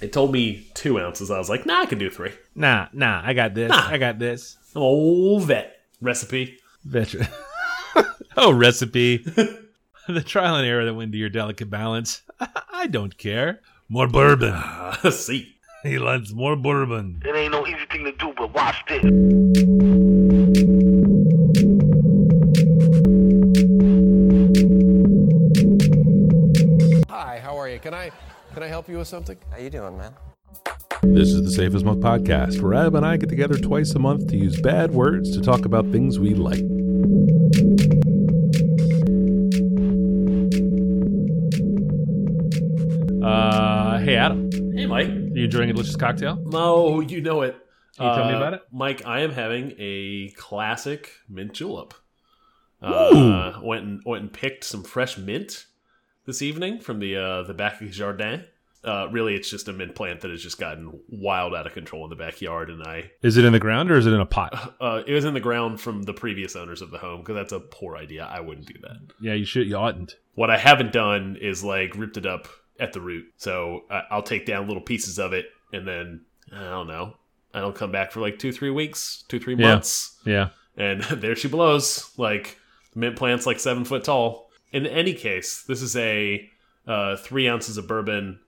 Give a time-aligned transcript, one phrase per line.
[0.00, 1.30] They told me two ounces.
[1.30, 2.32] I was like, nah, I can do three.
[2.54, 3.70] Nah, nah, I got this.
[3.70, 3.88] Nah.
[3.88, 4.56] I got this.
[4.74, 6.58] I'm old vet recipe.
[6.84, 7.26] Veteran.
[8.36, 9.18] oh, recipe.
[10.08, 12.22] the trial and error that went into your delicate balance.
[12.72, 13.60] I don't care.
[13.88, 14.54] More bourbon.
[15.10, 15.54] See.
[15.82, 17.22] He wants more bourbon.
[17.24, 19.47] It ain't no easy thing to do, but watch this.
[28.54, 29.36] Can I help you with something?
[29.50, 30.14] How you doing, man?
[31.02, 33.98] This is the Safest as Milk podcast, where Adam and I get together twice a
[33.98, 36.64] month to use bad words to talk about things we like.
[43.22, 45.08] Uh, hey Adam, Hey, Mike.
[45.08, 46.36] are you enjoying a delicious cocktail?
[46.46, 47.56] No, you know it.
[47.96, 48.62] Can you tell me Uh, about it?
[48.70, 51.94] Mike, I am having a classic mint julep.
[52.80, 55.66] Uh, went and went and picked some fresh mint
[56.28, 58.44] this evening from the uh, the back of the jardin.
[58.84, 62.04] Uh, really, it's just a mint plant that has just gotten wild out of control
[62.04, 64.26] in the backyard, and I Is it in the ground or is it in a
[64.26, 64.76] pot?
[64.80, 67.52] uh, it was in the ground from the previous owners of the home because that's
[67.52, 68.24] a poor idea.
[68.30, 68.98] I wouldn't do that.
[69.20, 69.66] Yeah, you should.
[69.66, 70.14] You oughtn't.
[70.34, 72.46] What I haven't done is like ripped it up
[72.78, 73.24] at the root.
[73.38, 76.20] So I, I'll take down little pieces of it, and then
[76.52, 77.14] I don't know.
[77.52, 80.50] I don't come back for like two, three weeks, two, three months, Yeah.
[80.76, 82.12] and there she blows.
[82.16, 82.58] Like
[82.94, 84.47] mint plant's like seven foot tall.
[84.72, 86.48] In any case, this is a
[86.86, 88.40] uh, three ounces of bourbon,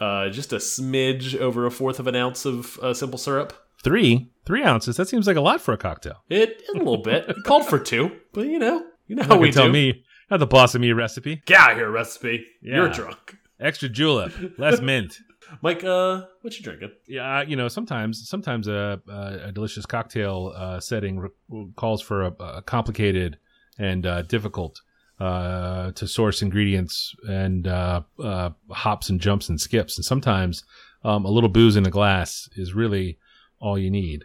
[0.00, 3.52] uh, just a smidge over a fourth of an ounce of uh, simple syrup.
[3.82, 4.96] Three, three ounces.
[4.96, 6.22] That seems like a lot for a cocktail.
[6.30, 7.26] It a little bit.
[7.28, 9.72] It called for two, but you know, you know How we tell do.
[9.72, 11.42] me, not the boss of me recipe.
[11.46, 12.46] Get out of here, recipe.
[12.62, 15.18] You're drunk, Extra julep, less mint.
[15.60, 15.84] Mike.
[15.84, 16.90] Uh, what you drinking?
[17.06, 21.28] Yeah, you know, sometimes sometimes a a, a delicious cocktail uh, setting
[21.76, 23.38] calls for a, a complicated
[23.78, 24.80] and uh, difficult
[25.20, 30.64] uh, to source ingredients and uh, uh, hops and jumps and skips, and sometimes
[31.04, 33.18] um, a little booze in a glass is really
[33.60, 34.24] all you need.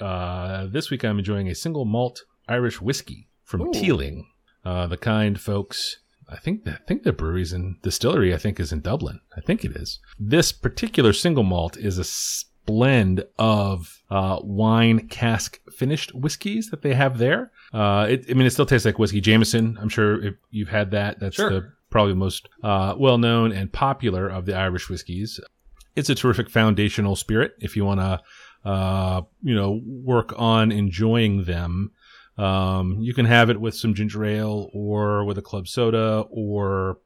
[0.00, 3.72] Uh, this week, I'm enjoying a single malt Irish whiskey from Ooh.
[3.72, 4.26] Teeling,
[4.64, 5.98] uh, the kind folks.
[6.30, 8.34] I think I think the brewery's in distillery.
[8.34, 9.20] I think is in Dublin.
[9.36, 9.98] I think it is.
[10.18, 12.04] This particular single malt is a
[12.68, 17.50] blend of uh, wine cask finished whiskeys that they have there.
[17.72, 19.22] Uh, it, I mean, it still tastes like whiskey.
[19.22, 19.78] Jameson.
[19.80, 21.18] I'm sure if you've had that.
[21.18, 21.50] That's Sure.
[21.50, 25.40] the probably the most uh, well known and popular of the Irish whiskeys.
[25.96, 31.44] It's a terrific foundational spirit if you want to, uh, you know, work on enjoying
[31.44, 31.92] them.
[32.36, 36.98] Um, you can have it with some ginger ale or with a club soda or,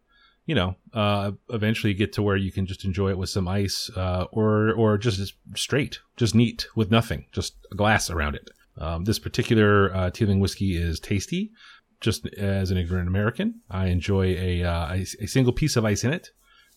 [0.47, 3.91] you know, uh, eventually get to where you can just enjoy it with some ice,
[3.97, 8.51] uh, or, or just straight, just neat with nothing, just a glass around it.
[8.79, 11.53] Um, this particular, uh, Teeling whiskey is tasty.
[12.01, 16.03] Just as an ignorant American, I enjoy a, uh, a, a single piece of ice
[16.03, 16.31] in it,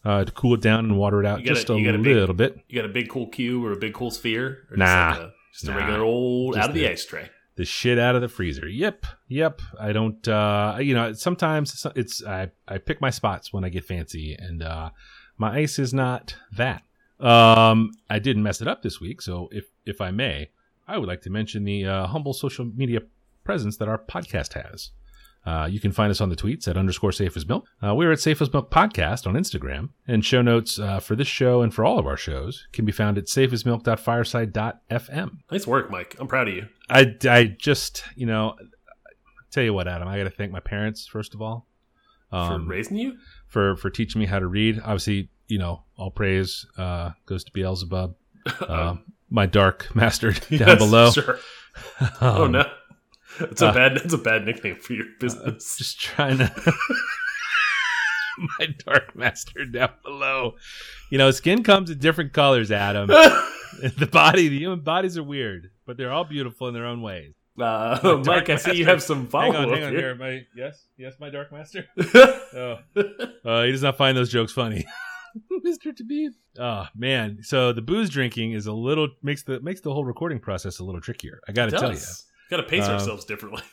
[0.04, 2.36] uh, to cool it down and water it out got just a, a big- little
[2.36, 2.60] bit.
[2.70, 4.68] You got a big cool cube or a big cool sphere?
[4.70, 4.86] Or Nah.
[5.14, 7.30] Just, like a, just a regular old out of the the- ice tray.
[7.56, 8.68] The shit out of the freezer.
[8.68, 9.62] Yep, yep.
[9.80, 10.28] I don't.
[10.28, 14.62] uh You know, sometimes it's I I pick my spots when I get fancy, and
[14.64, 14.90] uh
[15.38, 16.84] my ice is not that.
[17.20, 20.50] Um, I didn't mess it up this week, so if if I may,
[20.88, 23.02] I would like to mention the uh, humble social media
[23.44, 24.92] presence that our podcast has.
[25.46, 27.68] Uh, you can find us on the tweets at underscore safe as milk.
[27.86, 31.28] Uh, we're at safe as milk podcast on Instagram, and show notes uh, for this
[31.28, 35.30] show and for all of our shows can be found at safeasmilk.fireside.fm.
[35.52, 36.16] Nice work, Mike.
[36.20, 36.68] I'm proud of you.
[36.90, 38.56] I, I just, you know,
[39.52, 41.68] tell you what, Adam, I got to thank my parents, first of all,
[42.30, 43.18] For um, raising you?
[43.48, 44.80] for, for teaching me how to read.
[44.84, 48.16] Obviously, you know, all praise uh, goes to Beelzebub,
[48.62, 48.96] uh,
[49.30, 51.12] my dark master down Yes, below.
[51.12, 51.40] Sure.
[52.22, 52.66] oh Um, no.
[53.40, 55.76] That's a uh, bad that's a bad nickname for your business.
[55.78, 56.74] Just trying to.
[58.60, 60.56] my dark master down below.
[61.10, 63.08] You know, skin comes in different colors, Adam.
[63.08, 67.34] the body, the human bodies are weird, but they're all beautiful in their own ways.
[67.60, 70.00] uh, Mike, I see you have some follow hang on, hang on here.
[70.00, 70.16] here.
[70.16, 71.86] My yes, yes, my dark master.
[72.54, 72.80] Oh,
[73.46, 74.86] uh, he does not find those jokes funny.
[75.66, 75.94] Mr.
[75.94, 76.32] Tabib.
[76.60, 77.40] Oh man.
[77.42, 80.84] So the booze drinking is a little makes the makes the whole recording process a
[80.84, 81.42] little trickier.
[81.48, 82.00] I gotta tell you.
[82.50, 83.62] Got to pace Uh, ourselves differently.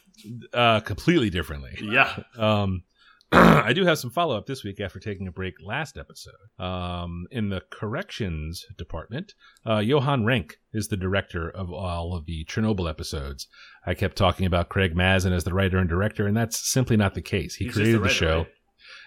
[0.52, 1.76] Uh completely differently.
[1.82, 2.22] Yeah.
[2.36, 2.84] Um
[3.32, 6.34] I do have some follow up this week after taking a break last episode.
[6.58, 9.32] Um, in the corrections department,
[9.66, 13.48] uh, Johan Renck is the director of all of the Chernobyl episodes.
[13.86, 17.14] I kept talking about Craig Mazin as the writer and director, and that's simply not
[17.14, 17.54] the case.
[17.54, 18.48] He He's created the, writer, show right?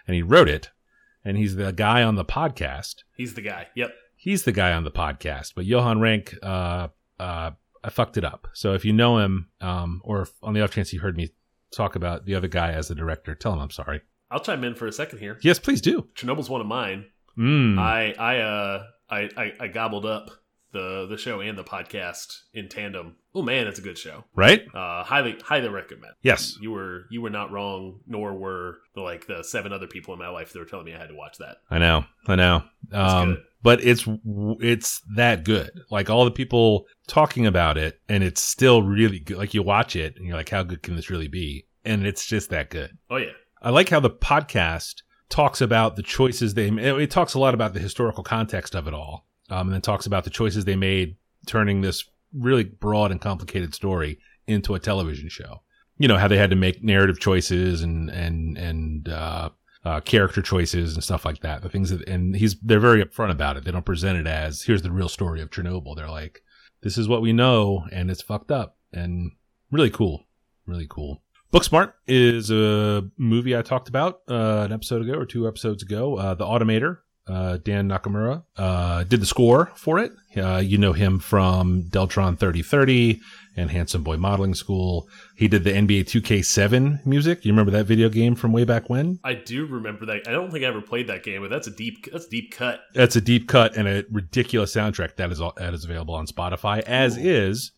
[0.07, 0.71] and he wrote it,
[1.23, 3.03] and he's the guy on the podcast.
[3.15, 3.67] He's the guy.
[3.75, 3.93] Yep.
[4.15, 6.87] He's the guy on the podcast, but Johan Renck, uh,
[7.19, 7.51] uh,
[7.85, 8.47] I fucked it up.
[8.53, 11.29] So if you know him, um, or if on the off chance you heard me
[11.71, 14.01] talk about the other guy as the director, tell him I'm sorry.
[14.31, 15.37] I'll chime in for a second here.
[15.41, 16.07] Yes, please do.
[16.15, 17.05] Chernobyl's one of mine.
[17.37, 17.77] Mm.
[17.77, 20.31] I I uh I, I I gobbled up
[20.71, 23.15] the the show and the podcast in tandem.
[23.35, 24.25] Oh man, it's a good show.
[24.35, 24.63] Right?
[24.73, 26.13] Uh, highly highly recommend.
[26.23, 26.57] Yes.
[26.59, 30.19] you were you were not wrong, nor were the, like the seven other people in
[30.19, 31.57] my life that were telling me I had to watch that.
[31.69, 32.05] I know.
[32.27, 32.63] I know.
[32.95, 34.07] Um, but it's
[34.59, 35.71] it's that good.
[35.89, 39.37] Like all the people talking about it, and it's still really good.
[39.37, 41.65] Like you watch it, and you're like, how good can this really be?
[41.83, 42.95] And it's just that good.
[43.09, 43.31] Oh yeah,
[43.63, 46.67] I like how the podcast talks about the choices they.
[46.69, 50.05] It talks a lot about the historical context of it all, um, and then talks
[50.05, 51.15] about the choices they made,
[51.47, 55.63] turning this really broad and complicated story into a television show.
[55.97, 59.49] You know how they had to make narrative choices and and and uh,
[59.85, 61.61] uh, character choices and stuff like that.
[61.61, 63.63] The things that and he's they're very upfront about it.
[63.63, 65.95] They don't present it as here's the real story of Chernobyl.
[65.95, 66.41] They're like,
[66.81, 69.31] this is what we know, and it's fucked up and
[69.71, 70.25] really cool,
[70.65, 71.21] really cool.
[71.53, 76.17] Booksmart is a movie I talked about uh, an episode ago or two episodes ago.
[76.17, 80.11] Uh, the Automator, uh, Dan Nakamura, uh, did the score for it.
[80.37, 83.19] Uh, you know him from Deltron 3030
[83.57, 85.07] and Handsome Boy Modeling School.
[85.35, 87.45] He did the NBA 2K7 music.
[87.45, 89.19] You remember that video game from way back when?
[89.23, 90.27] I do remember that.
[90.27, 92.51] I don't think I ever played that game, but that's a deep that's a deep
[92.51, 92.81] cut.
[92.93, 96.27] That's a deep cut and a ridiculous soundtrack that is all, that is available on
[96.27, 97.71] Spotify, as is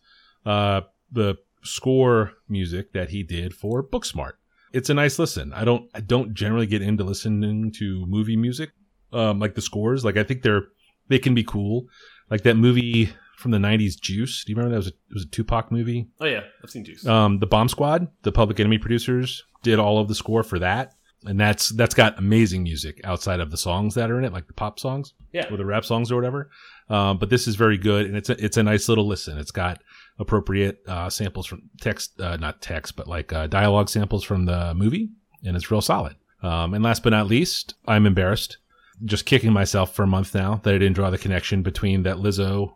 [0.44, 4.32] uh, the score music that he did for Booksmart.
[4.72, 5.52] It's a nice listen.
[5.52, 8.70] I don't I don't generally get into listening to movie music,
[9.12, 10.04] um, like the scores.
[10.04, 10.64] Like I think they're
[11.08, 11.86] they can be cool.
[12.30, 14.44] Like that movie from the '90s, Juice.
[14.44, 16.08] Do you remember that it was a, it was a Tupac movie?
[16.20, 17.06] Oh yeah, I've seen Juice.
[17.06, 20.94] Um, the Bomb Squad, the Public Enemy producers, did all of the score for that,
[21.24, 24.46] and that's that's got amazing music outside of the songs that are in it, like
[24.46, 26.50] the pop songs yeah, or the rap songs or whatever.
[26.88, 29.38] Um, but this is very good, and it's a, it's a nice little listen.
[29.38, 29.82] It's got
[30.18, 34.74] appropriate uh, samples from text, uh, not text, but like uh, dialogue samples from the
[34.74, 35.10] movie,
[35.44, 36.16] and it's real solid.
[36.42, 38.58] Um, and last but not least, I'm embarrassed,
[39.04, 42.16] just kicking myself for a month now that I didn't draw the connection between that
[42.16, 42.74] Lizzo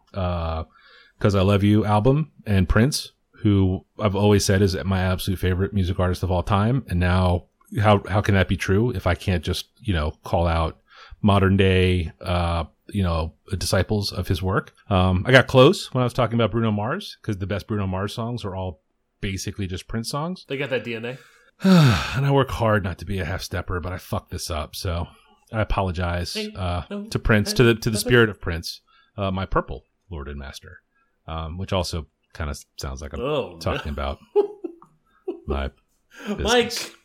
[1.18, 5.72] "Cuz I Love You" album and Prince, who I've always said is my absolute favorite
[5.72, 7.46] music artist of all time, and now
[7.80, 10.78] how how can that be true if I can't just you know call out
[11.22, 14.74] modern day uh, you know disciples of his work.
[14.90, 17.86] Um, I got close when I was talking about Bruno Mars because the best Bruno
[17.86, 18.80] Mars songs are all
[19.20, 20.44] basically just Prince songs.
[20.48, 21.18] they got that DNA.
[21.64, 24.74] and I work hard not to be a half stepper, but I fucked this up.
[24.74, 25.06] So
[25.52, 28.80] I apologize uh, to Prince, to the to the spirit of Prince,
[29.16, 30.80] uh, my purple Lord and Master,
[31.26, 34.18] um, which also kind of sounds like I'm Oh, talking about
[35.46, 35.70] my
[36.28, 36.38] Mike.
[36.38, 36.90] business.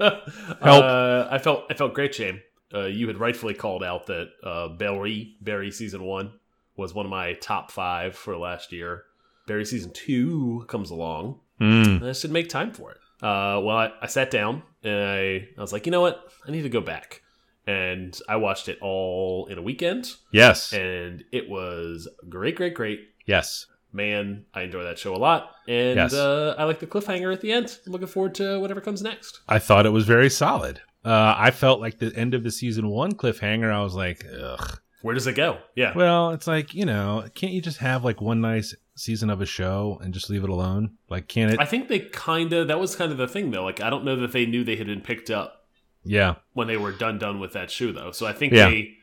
[0.00, 2.40] Uh, I felt I felt great shame.
[2.72, 6.32] Uh, you had rightfully called out that uh, Barry Barry season one
[6.74, 9.02] was one of my top five for last year.
[9.46, 12.96] Barry season two comes along, Mm, and I should make time for it.
[13.22, 16.32] Uh, well, I, I sat down and I, I was like, you know what?
[16.48, 17.20] I need to go back,
[17.70, 23.00] and I watched it all in a weekend, yes, and it was great, great, great.
[23.26, 23.66] yes.
[23.92, 26.14] Man, I enjoy that show a lot, and Yes.
[26.14, 27.76] uh, I like the cliffhanger at the end.
[27.84, 29.40] I'm looking forward to whatever comes next.
[29.48, 30.80] I thought it was very solid.
[31.04, 33.68] Uh, I felt like the end of the season one cliffhanger.
[33.68, 34.78] I was like, ugh.
[35.02, 35.58] Where does it go?
[35.74, 35.92] Yeah.
[35.96, 39.46] Well, it's like you know, can't you just have like one nice season of a
[39.46, 40.96] show and just leave it alone?
[41.08, 41.58] Like, can it?
[41.58, 43.64] I think they kind of that was kind of the thing though.
[43.64, 45.59] Like I don't know that they knew they had been picked up
[46.04, 48.12] yeah, when they were done done with that shoe though.
[48.12, 48.68] So I think Yeah.
[48.70, 48.94] they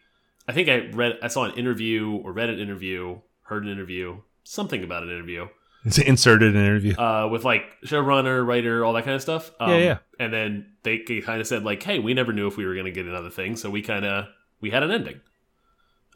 [0.48, 4.21] I think I read I saw an interview or read an interview, heard an interview,
[4.44, 5.48] something about an interview
[5.86, 6.95] it's inserted an interview.
[6.95, 9.52] uh, with like showrunner, writer, all that kind of stuff.
[9.60, 9.98] Um, Yeah, yeah.
[10.19, 12.86] And then they, kind of said like, "Hey, we never knew if we were going
[12.88, 14.26] to get another thing, so we kind of
[14.60, 15.21] we had an ending."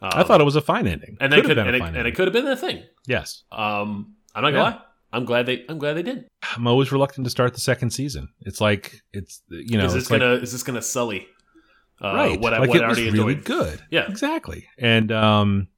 [0.02, 1.16] Um, I thought it was a fine ending.
[1.20, 2.82] and Could could, and, it, and it could have been a thing.
[3.06, 4.80] Yes, Um, I'm not gonna lie.
[5.12, 5.64] I'm glad they.
[5.68, 6.26] I'm glad they did.
[6.56, 8.28] I'm always reluctant to start the second season.
[8.40, 11.26] It's like it's you know is this gonna is this gonna sully
[12.02, 12.40] uh, right.
[12.40, 13.44] what I like what it I was already really enjoyed?
[13.44, 13.82] good.
[13.90, 14.06] Yeah.
[14.08, 14.66] exactly.
[14.78, 15.68] And um,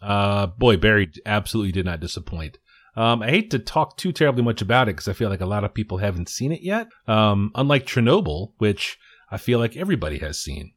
[0.00, 2.58] uh, boy, Barry absolutely did not disappoint.
[2.94, 5.46] Um, I hate to talk too terribly much about it because I feel like a
[5.46, 6.88] lot of people haven't seen it yet.
[7.08, 8.98] Um, unlike Chernobyl, which
[9.30, 10.72] I feel like everybody has seen.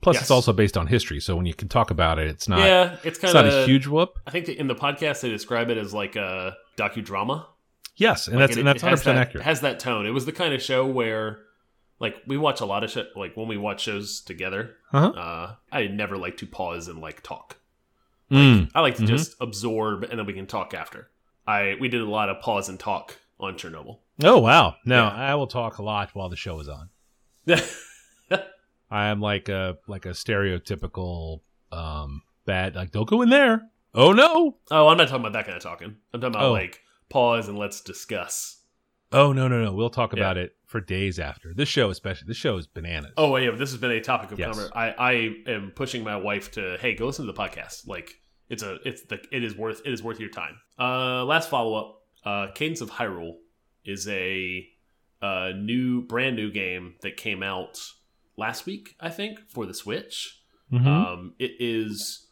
[0.00, 0.22] Plus, Yes.
[0.24, 2.96] it's also based on history, so when you can talk about it, it's not yeah,
[3.02, 4.10] it's kind not of a huge whoop.
[4.26, 7.46] I think in the podcast they describe it as like a docudrama.
[7.96, 9.44] Yes, and Like, that's and that's 100 percent accurate.
[9.44, 10.06] Has that tone.
[10.06, 11.38] It was the kind of show where,
[11.98, 13.08] like, we watch a lot of shit.
[13.16, 15.08] Like when we watch shows together, Uh-huh.
[15.08, 17.56] uh, I never like to pause and like talk.
[18.30, 18.70] Mm.
[18.74, 19.06] I like to Mhm.
[19.08, 21.08] just absorb and then we can talk after.
[21.46, 24.00] I we did a lot of pause and talk on Chernobyl.
[24.24, 24.76] Oh wow!
[24.84, 25.10] No, Yeah.
[25.10, 26.90] I will talk a lot while the show is on.
[28.90, 31.40] I am like a like a stereotypical
[31.72, 33.62] um bad like don't go in there.
[33.94, 34.56] Oh no!
[34.70, 35.96] oh, I'm not talking about that kind of talking.
[36.12, 36.52] I'm talking about Oh.
[36.52, 38.62] like pause and let's discuss.
[39.12, 39.72] Oh no no no!
[39.72, 40.20] We'll talk Yeah.
[40.20, 41.54] about it for days after.
[41.54, 43.12] This show, especially, this show is bananas.
[43.16, 44.46] Oh yeah, this has been a topic of Yes.
[44.48, 44.72] conversation.
[44.76, 47.86] I, I am pushing my wife to hey, go listen to the podcast.
[47.86, 48.14] Like
[48.48, 50.56] it's a it's the it is worth it is worth your time.
[50.78, 52.02] Uh, last follow up.
[52.24, 53.34] Uh, Cadence of Hyrule
[53.84, 54.66] is a
[55.22, 57.78] uh, new brand new game that came out
[58.36, 60.42] last week, I think, for the Switch.
[60.72, 60.84] Mhm.
[60.86, 62.25] Um, it is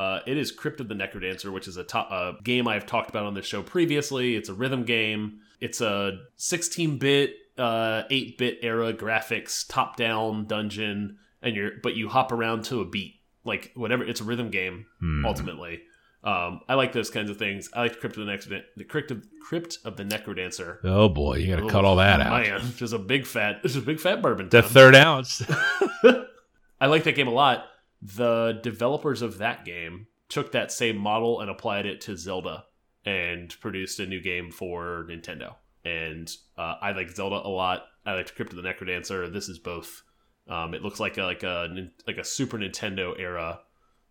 [0.00, 3.10] uh, it is Crypt of the Necrodancer, which is a top, uh, game I've talked
[3.10, 4.34] about on this show previously.
[4.36, 5.40] It's a rhythm game.
[5.60, 12.64] It's a 16-bit, uh, 8-bit era graphics, top-down dungeon, and you're but you hop around
[12.66, 14.02] to a beat, like whatever.
[14.04, 15.24] It's a rhythm game Hmm.
[15.26, 15.82] ultimately.
[16.22, 17.70] Um, I like those kinds of things.
[17.72, 18.62] I like Crypt of the Necrodancer.
[18.76, 20.78] The Crypt of, Crypt of the Necrodancer.
[20.84, 22.42] Oh boy, you got to cut all that out.
[22.42, 24.48] Man, just a big fat, just a big fat bourbon.
[24.50, 25.42] The third ounce.
[26.80, 27.64] I like that game a lot.
[28.02, 32.64] The developers of that game took that same model and applied it to Zelda
[33.04, 35.54] and produced a new game for Nintendo.
[35.84, 37.84] And uh, I like Zelda a lot.
[38.04, 39.32] I like Crypt of the Necrodancer.
[39.32, 40.02] This is both.
[40.48, 41.68] Um, it looks like a, like a
[42.06, 43.60] like a Super Nintendo era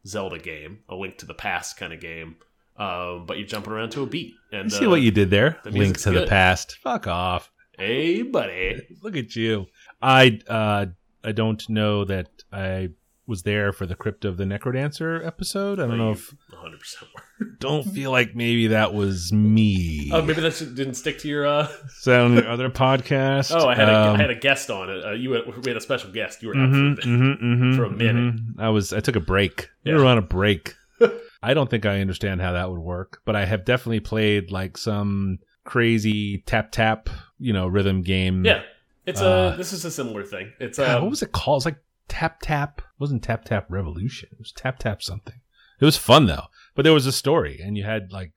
[0.06, 2.38] Zelda game, a Link to the Past kind of game.
[2.78, 4.36] Um, but you're jumping around to a beat.
[4.54, 5.60] And You see uh, what you did there?
[5.64, 6.78] the Link to the past.
[6.82, 7.52] Fuck off.
[7.78, 8.98] Hey, buddy.
[9.02, 9.68] Look at you.
[10.02, 10.86] I uh
[11.24, 12.90] I don't know that I
[13.30, 15.80] was there for the Crypt of the Necrodancer episode.
[15.80, 17.10] I don't know if 100 percent
[17.60, 20.10] don't feel like maybe that was me.
[20.12, 21.46] Oh, maybe that didn't stick to your.
[21.48, 21.68] Uh...
[22.00, 23.56] So on the other podcast.
[23.56, 25.06] Oh, I had a, um, I had a guest on it.
[25.06, 26.42] Uh, you had, we had a special guest.
[26.42, 27.06] You were out for a bit.
[27.06, 28.36] mhm, mhm, for a minute.
[28.36, 28.60] mhm.
[28.60, 29.70] I was I took a break.
[29.86, 30.74] We were on a break.
[31.44, 34.78] I don't think I understand how that would work, but I have definitely played like
[34.78, 38.44] some crazy tap tap, you know, rhythm game.
[38.44, 38.64] Yeah,
[39.06, 39.58] it's Uh, a.
[39.58, 40.52] This is a similar thing.
[40.60, 41.56] It's God, um, what was it called?
[41.56, 41.78] It was like
[42.10, 42.80] Tap Tap.
[42.80, 44.30] It wasn't Tap Tap Revolution.
[44.32, 45.40] It was Tap Tap something.
[45.80, 48.34] It was fun though, but there was a story, and you had like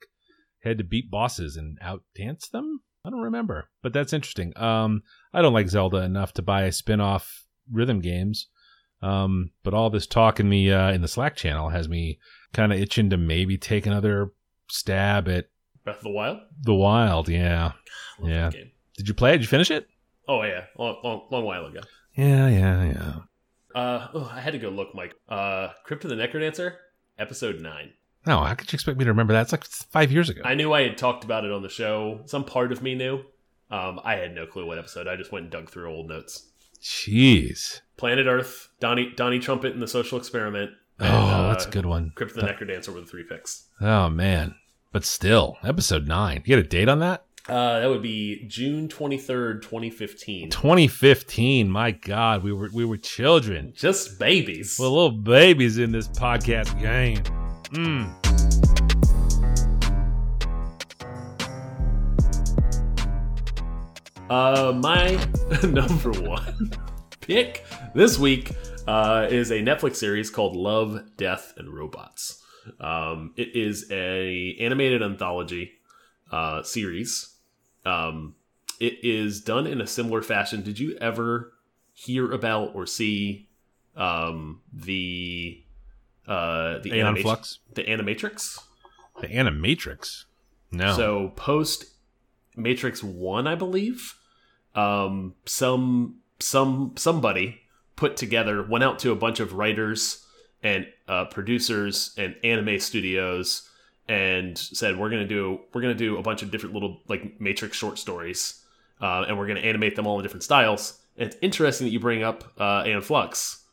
[0.63, 2.81] had to beat bosses and out dance them.
[3.05, 4.57] I don't remember, but that's interesting.
[4.57, 5.03] Um,
[5.33, 8.47] I don't like Zelda enough to buy a spin off rhythm games.
[9.01, 12.19] Um, but all this talk in the uh, in the Slack channel has me
[12.53, 14.31] kind of itching to maybe take another
[14.69, 15.49] stab at
[15.83, 16.37] Breath of the Wild.
[16.61, 17.27] the Wild.
[17.27, 17.73] Yeah.
[18.23, 18.51] Yeah.
[18.95, 19.37] Did you play it?
[19.37, 19.87] Did you finish it?
[20.27, 21.81] Oh yeah, long, long, long while ago.
[22.15, 23.13] Yeah, yeah, yeah.
[23.75, 25.13] Uh, oh, I had to go look, Mike.
[25.27, 26.75] Uh, Crypt of the Necrodancer,
[27.17, 27.93] episode nine.
[28.25, 29.41] No, how could you expect me to remember that?
[29.43, 30.41] It's like five years ago.
[30.45, 32.21] I knew I had talked about it on the show.
[32.25, 33.19] Some part of me knew.
[33.69, 35.07] Um, I had no clue what episode.
[35.07, 36.47] I just went and dug through old notes.
[36.81, 37.81] Jeez.
[37.97, 40.71] Planet Earth, Donnie Donnie Trumpet and the Social Experiment.
[40.99, 42.11] Oh, and, uh, that's a good one.
[42.15, 43.67] Crypt of the Necrodancer were the three picks.
[43.81, 44.55] Oh man.
[44.91, 46.43] But still, episode nine.
[46.45, 47.25] You got a date on that?
[47.49, 50.49] Uh, that would be June twenty third, twenty fifteen.
[50.49, 51.69] 2015.
[51.69, 53.73] My God, we were we were children.
[53.75, 54.77] Just babies.
[54.79, 57.17] Well, little babies in this podcast game.
[57.73, 58.13] Mm.
[64.29, 65.27] Uh, my
[65.67, 66.71] number one
[67.19, 68.53] pick this week
[68.87, 72.41] uh, is a Netflix series called Love, Death, and Robots.
[72.79, 75.73] Um, it is a animated anthology
[76.31, 77.32] uh, series.
[77.85, 78.35] Um,
[78.79, 80.61] it is done in a similar fashion.
[80.61, 81.53] Did you ever
[81.93, 83.49] hear about or see
[83.95, 85.63] um, the
[86.27, 87.59] uh, the Aeon Flux?
[87.73, 88.59] the Animatrix?
[89.21, 90.25] The Animatrix.
[90.71, 90.95] No.
[90.95, 91.85] So post
[92.55, 94.15] Matrix One, I believe,
[94.75, 97.61] um, some some somebody
[97.95, 100.25] put together went out to a bunch of writers
[100.63, 103.69] and uh, producers and anime studios
[104.07, 107.77] and said we're gonna do we're gonna do a bunch of different little like Matrix
[107.77, 108.63] short stories
[109.01, 110.99] uh, and we're gonna animate them all in different styles.
[111.17, 113.63] And it's interesting that you bring up uh, Aeon Flux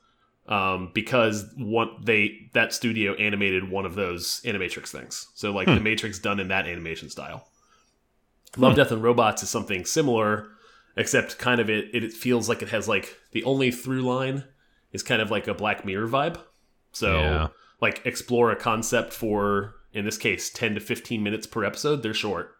[0.46, 5.28] um, because one they that studio animated one of those animatrix things.
[5.34, 7.46] So like the Matrix done in that animation style.
[8.56, 10.48] Love, Death, and Robots is something similar,
[10.96, 14.44] except kind of it it feels like it has like the only through line
[14.92, 16.36] is kind of like a Black Mirror vibe.
[16.92, 17.48] So Yeah.
[17.80, 22.02] like explore a concept for in this case ten to fifteen minutes per episode.
[22.02, 22.56] They're short.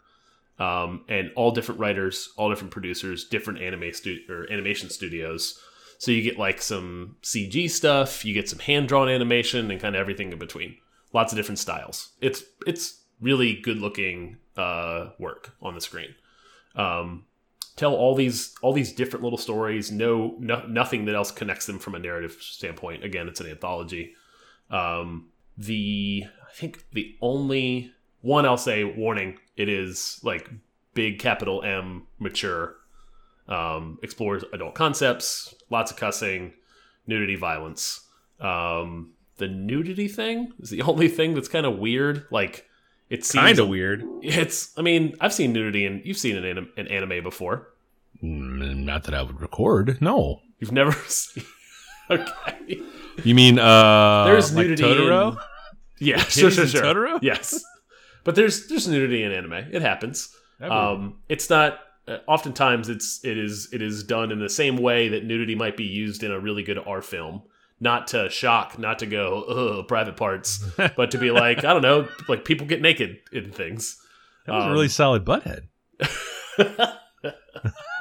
[0.58, 3.90] Um, and all different writers, all different producers, different anime
[4.28, 5.58] or animation studios.
[5.96, 9.94] So you get like some CG stuff, you get some hand drawn animation, and kind
[9.94, 10.76] of everything in between.
[11.12, 12.10] Lots of different styles.
[12.20, 16.14] It's it's really good looking uh, work on the screen.
[16.75, 17.25] Um,
[17.76, 19.90] tell all these all these different little stories.
[19.90, 23.04] No, no nothing that else connects them from a narrative standpoint.
[23.04, 24.14] Again, it's an anthology.
[24.70, 27.92] Um, the I think the only
[28.23, 29.38] one I'll say warning.
[29.57, 30.50] It is like
[30.95, 32.75] big capital M mature
[33.49, 36.52] um, explores adult concepts, lots of cussing,
[37.07, 38.07] nudity, violence.
[38.40, 42.26] Um, the nudity thing is the only thing that's kind of weird.
[42.30, 42.66] Like
[43.09, 44.04] it seems kind of weird.
[44.23, 44.76] It's.
[44.78, 47.69] I mean, I've seen nudity and you've seen an, anim- an anime before.
[48.23, 50.00] Mm, Not that I would record.
[50.02, 50.42] No.
[50.59, 51.45] You've never seen.
[52.11, 52.80] okay.
[53.25, 55.33] You mean uh There's like nudity Totoro?
[55.33, 55.38] in-
[56.00, 56.83] Yeah, sure, sure, sure.
[56.83, 57.19] Totoro?
[57.23, 57.62] Yes,
[58.25, 59.52] but there's there's nudity in anime.
[59.73, 60.35] It happens.
[60.61, 61.78] Um, it's not.
[62.09, 65.76] Uh, oftentimes, it's it is it is done in the same way that nudity might
[65.76, 67.42] be used in a really good R film.
[67.83, 69.42] Not to shock, not to go
[69.80, 70.62] Ugh, private parts,
[70.97, 73.97] but to be like I don't know, like people get naked in things.
[74.47, 75.62] that was um, a really solid butthead.
[76.59, 76.90] Yeah,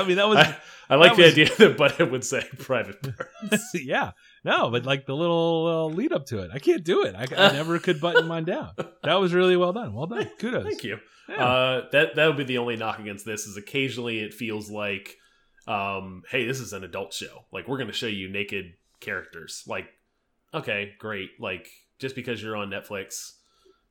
[0.00, 0.56] I mean that was I,
[0.88, 3.70] I like the was- idea that Butthead would say private parts.
[3.74, 4.12] yeah.
[4.44, 6.50] No, but like the little uh, lead up to it.
[6.52, 7.14] I can't do it.
[7.14, 8.70] I, I never could button mine down.
[9.02, 9.92] That was really well done.
[9.92, 10.30] Well done.
[10.38, 10.64] Kudos.
[10.64, 10.98] Thank you.
[11.28, 11.44] Yeah.
[11.44, 15.16] Uh, that that would be the only knock against this is occasionally it feels like,
[15.68, 17.44] um, hey, this is an adult show.
[17.52, 19.62] Like we're going to show you naked characters.
[19.66, 19.88] Like,
[20.54, 21.30] okay, great.
[21.38, 21.68] Like
[21.98, 23.32] just because you're on Netflix,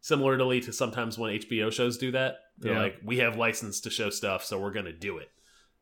[0.02, 2.80] similarly to sometimes when HBO shows do that, they're Yeah.
[2.82, 5.30] like, we have license to show stuff, so we're going to do it.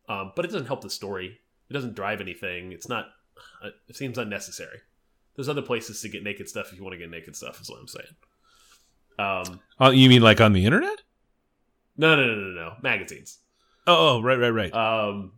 [0.10, 1.40] Um, but it doesn't help the story.
[1.70, 2.72] It doesn't drive anything.
[2.72, 3.06] It's not.
[3.64, 4.80] Uh, It seems unnecessary.
[5.36, 7.62] There's other places to get naked stuff if you want to get naked stuff.
[7.62, 8.16] Is what I'm saying.
[9.20, 11.02] Um, Oh, you mean like on the internet?
[11.98, 12.74] no, no, no, no, no.
[12.82, 13.40] Magazines.
[13.88, 14.74] Oh, oh right, right, right.
[14.74, 15.32] Um,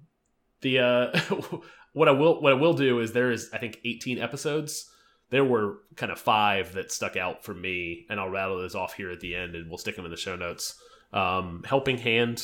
[0.62, 1.20] the uh,
[1.94, 4.90] what I will what I will do is there is I think 18 episodes.
[5.32, 8.94] There were kind of five that stuck out for me, and I'll rattle those off
[8.96, 10.74] here at the end, and we'll stick them in the show notes.
[11.14, 12.44] Um, Helping Hand,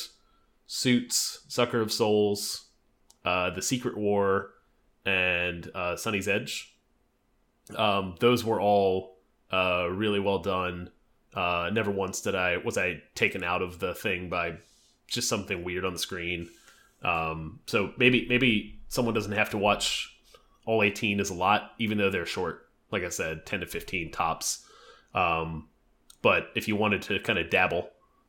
[0.68, 2.66] Suits, Sucker of Souls,
[3.24, 4.50] uh, The Secret War,
[5.06, 6.76] and uh, Sonnie's Edge.
[7.74, 9.16] Um, those were all
[9.52, 10.90] uh, really well done.
[11.34, 14.56] Uh, never once did I was I taken out of the thing by
[15.06, 16.48] just something weird on the screen.
[17.02, 20.16] Um, so maybe maybe someone doesn't have to watch
[20.66, 22.68] all 18 is a lot, even though they're short.
[22.90, 24.66] Like I said, 10 to 15 tops.
[25.14, 25.68] Um,
[26.22, 27.88] but if you wanted to kind of dabble,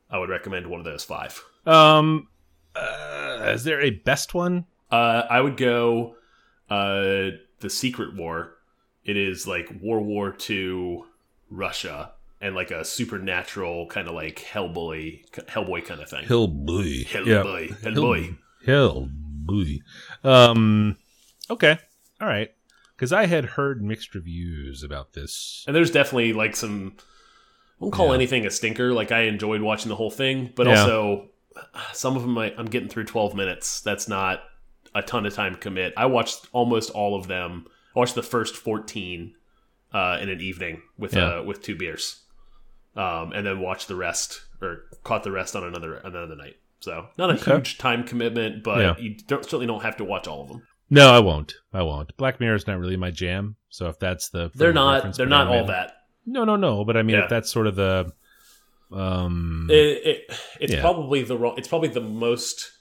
[0.09, 1.43] I would recommend one of those five.
[1.65, 2.27] Um,
[2.75, 4.65] uh, is there a best one?
[4.91, 6.15] Uh, I would go
[6.69, 8.53] uh, the Secret War.
[9.05, 11.03] It is like World War II
[11.49, 16.25] Russia and like a supernatural kind of like Hellboy Hellboy kind of thing.
[16.25, 17.79] Hellboy, Hellboy.
[17.81, 18.37] Hellboy.
[18.65, 19.79] Hillboy.
[20.23, 20.97] Um,
[21.49, 21.77] okay.
[22.21, 22.49] All right.
[22.95, 25.63] Because I had heard mixed reviews about this.
[25.67, 26.95] And there's definitely like some.
[26.99, 28.15] I won't call Yeah.
[28.15, 28.91] anything a stinker.
[28.91, 30.81] Like I enjoyed watching the whole thing, but Yeah.
[30.81, 31.29] also
[31.93, 33.81] some of them I, I'm getting through 12 minutes.
[33.81, 34.41] That's not
[34.97, 35.93] a ton of time commit.
[35.97, 37.65] I watched almost all of them.
[37.95, 39.33] I watched the first 14
[39.93, 41.37] uh, in an evening with Yeah.
[41.39, 42.21] uh, with two beers,
[42.95, 46.57] um, and then watched the rest or caught the rest on another another night.
[46.79, 47.51] So not a Okay.
[47.55, 48.95] huge time commitment, but Yeah.
[48.97, 50.61] you don't, certainly don't have to watch all of them.
[50.89, 51.53] No, I won't.
[51.73, 52.15] I won't.
[52.17, 53.55] Black Mirror is not really my jam.
[53.69, 55.93] So if that's the They're not they're not all that.
[56.25, 56.83] No, no, no.
[56.85, 57.23] But I mean, Yeah.
[57.23, 58.11] if that's sort of the
[58.91, 59.75] um, it,
[60.29, 62.71] it it's probably the wrong it's probably the most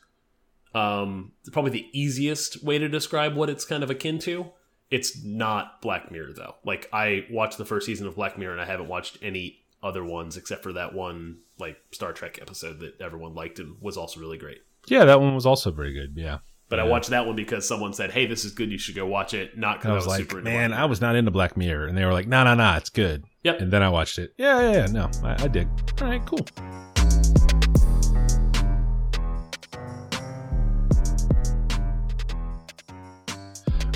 [0.77, 4.47] um probably the easiest way to describe what it's kind of akin to
[4.91, 8.61] it's not black mirror though like i watched the first season of black mirror and
[8.61, 13.01] i haven't watched any other ones except for that one like star trek episode that
[13.01, 14.59] everyone liked and was also really great
[14.89, 16.13] yeah, that one was also very good.
[16.17, 16.39] Yeah.
[16.69, 19.05] but i watched that one because someone said hey this is good you should go
[19.07, 21.17] watch it not because I I was like, super into man, I Mirror." was not
[21.17, 23.25] into Black Mirror, and they were like, no, no, no, it's good.
[23.43, 23.61] Yep.
[23.63, 24.33] And then I watched it.
[24.39, 24.87] Yeah, yeah, yeah.
[24.87, 25.67] No, I, I dig.
[26.01, 26.47] All right, cool.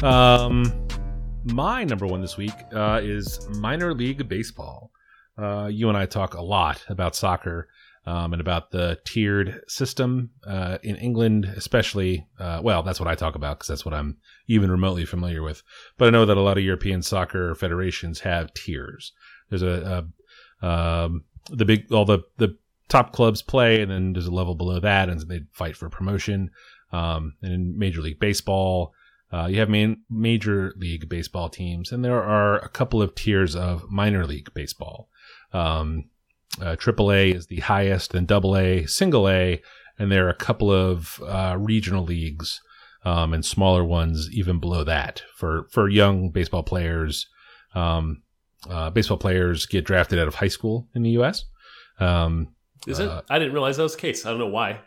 [0.03, 0.65] Um,
[1.45, 4.91] my number one this week uh, is minor league baseball.
[5.37, 7.69] Uh, you and I talk a lot about soccer
[8.07, 12.27] um, and about the tiered system uh, in England, especially.
[12.39, 14.17] Uh, well, that's what I talk about because that's what I'm
[14.49, 15.63] even remotely familiar with.
[15.99, 19.13] But I know that a lot of European soccer federations have tiers.
[19.51, 20.07] There's a,
[20.63, 22.57] a um, the big all the the
[22.89, 26.51] top clubs play, and then there's a level below that, and they fight for promotion.
[26.91, 28.95] Um, and in Major League Baseball,
[29.33, 33.55] uh, you have main, Major League Baseball teams, and there are a couple of tiers
[33.55, 35.09] of minor league baseball.
[35.53, 36.07] Um,
[36.61, 39.63] uh, AAA is the highest, then Double A, Single A,
[39.99, 42.61] and there are a couple of uh, regional leagues
[43.05, 47.27] um, and smaller ones even below that for for young baseball players.
[47.75, 48.23] Um,
[48.69, 51.45] uh, baseball players get drafted out of high school in the U.S.
[51.99, 52.49] Um,
[52.87, 54.81] is uh, it i didn't realize that was the case i don't know why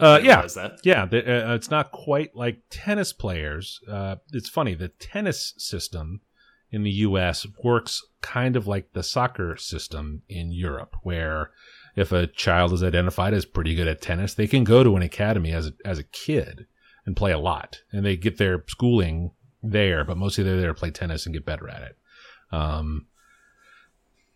[0.00, 1.06] uh, yeah, that yeah.
[1.06, 3.80] The, uh, it's not quite like tennis players.
[3.88, 4.74] Uh, it's funny.
[4.74, 6.20] The tennis system
[6.70, 7.46] in the U.S.
[7.62, 11.50] works kind of like the soccer system in Europe, where
[11.96, 15.02] if a child is identified as pretty good at tennis, they can go to an
[15.02, 16.66] academy as a, as a kid
[17.04, 19.32] and play a lot, and they get their schooling
[19.62, 21.96] there, but mostly they're there to play tennis and get better at it.
[22.52, 23.06] Um,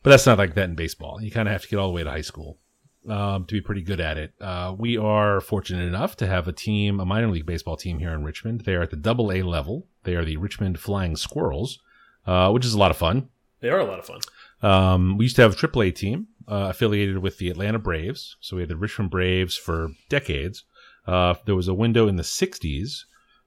[0.02, 1.20] but that's not like that in baseball.
[1.22, 2.58] You kind of have to get all the way to high school.
[3.08, 4.34] Um, to be pretty good at it.
[4.40, 8.12] Uh, we are fortunate enough to have a team, a minor league baseball team here
[8.12, 8.62] in Richmond.
[8.62, 9.86] They are at the double A level.
[10.04, 11.80] They are the Richmond Flying Squirrels,
[12.26, 13.28] uh, which is a lot of fun.
[13.60, 14.20] They are a lot of fun.
[14.62, 18.36] Um, we used to have a Triple A team uh, affiliated with the Atlanta Braves.
[18.40, 20.64] So we had the Richmond Braves for decades.
[21.06, 23.04] Uh, there was a window in the 60s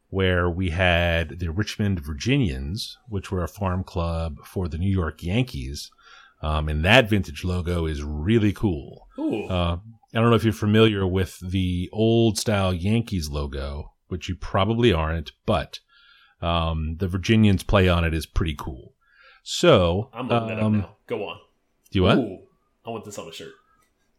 [0.10, 5.22] where we had the Richmond Virginians, which were a farm club for the New York
[5.22, 5.92] Yankees.
[6.42, 9.08] Um, and that vintage logo is really cool.
[9.18, 9.46] Ooh.
[9.46, 9.78] Uh,
[10.14, 14.94] I don't know if you're familiar with the old style Yankees logo, which you probably
[14.94, 15.80] aren't, but
[16.42, 18.94] um, the Virginians play on it is pretty cool.
[19.44, 20.96] So, I'm looking that up um, now.
[21.08, 21.38] Go on.
[21.92, 22.18] do you what?
[22.18, 22.40] Ooh,
[22.86, 23.54] I want this on a shirt.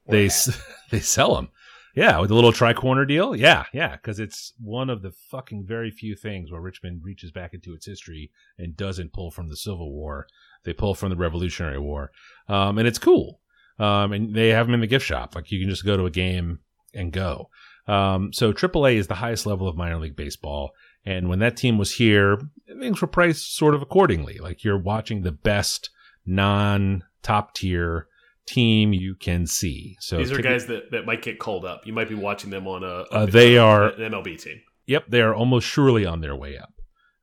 [0.07, 0.29] Or They
[0.91, 1.49] they sell them.
[1.95, 3.35] Yeah, with the little tri corner deal.
[3.35, 7.55] Yeah, yeah, because it's one of the fucking very few things where Richmond reaches back
[7.55, 10.27] into its history and doesn't pull from the Civil War.
[10.65, 12.11] They pull from the Revolutionary War,
[12.49, 13.41] um, and it's cool.
[13.79, 15.35] Um, and they have them in the gift shop.
[15.35, 16.61] Like you can just go to a game
[16.95, 17.49] and go.
[17.87, 20.73] Um, so AAA is the highest level of minor league baseball.
[21.07, 24.39] And when that team was here, things were priced sort of accordingly.
[24.39, 25.91] Like you're watching the best
[26.27, 28.09] non top tier
[28.49, 29.97] team you can see.
[30.01, 31.87] So These are guys that, that might get called up.
[31.87, 34.61] You might be watching them on a, Uh, they are- an MLB team.
[34.87, 36.73] Yep, they are almost surely on their way up.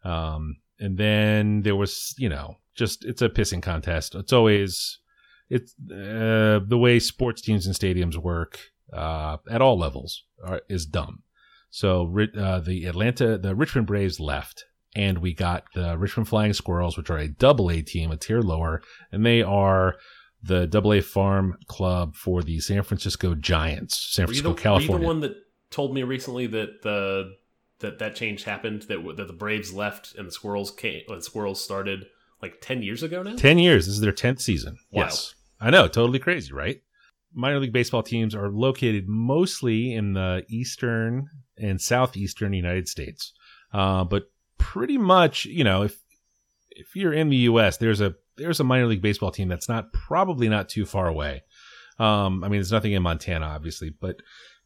[0.09, 4.13] Um, and then there was, you know, just it's a pissing contest.
[4.13, 4.99] It's always
[5.49, 8.59] it's uh, the way sports teams and stadiums work
[8.93, 11.23] uh, at all levels are, is dumb.
[11.69, 16.97] So uh, the Atlanta, the Richmond Braves left, and we got the Richmond Flying Squirrels,
[16.97, 19.95] which are a double A team, a tier lower, and they are
[20.45, 24.99] the double A farm club for the San Francisco Giants, San Francisco, the, California.
[24.99, 25.35] the one that
[25.71, 27.35] told me recently that the
[27.79, 31.63] that that change happened that that the Braves left and the Squirrels came and Squirrels
[31.63, 32.05] started
[32.41, 33.35] like ten years ago now?
[33.35, 33.85] 10 years.
[33.87, 34.77] This is their 10th season.
[34.91, 35.03] Wow.
[35.03, 35.33] Yes.
[35.59, 35.87] I know.
[35.87, 36.81] Totally crazy, right?
[37.33, 43.33] Minor league baseball teams are located mostly in the eastern and southeastern United States.
[43.73, 45.97] Uh, but pretty much, you know, if
[46.69, 49.93] if you're in the U.S., there's a there's a minor league baseball team that's not
[49.93, 51.43] probably not too far away.
[51.99, 54.17] Um, I mean, there's nothing in Montana, obviously, but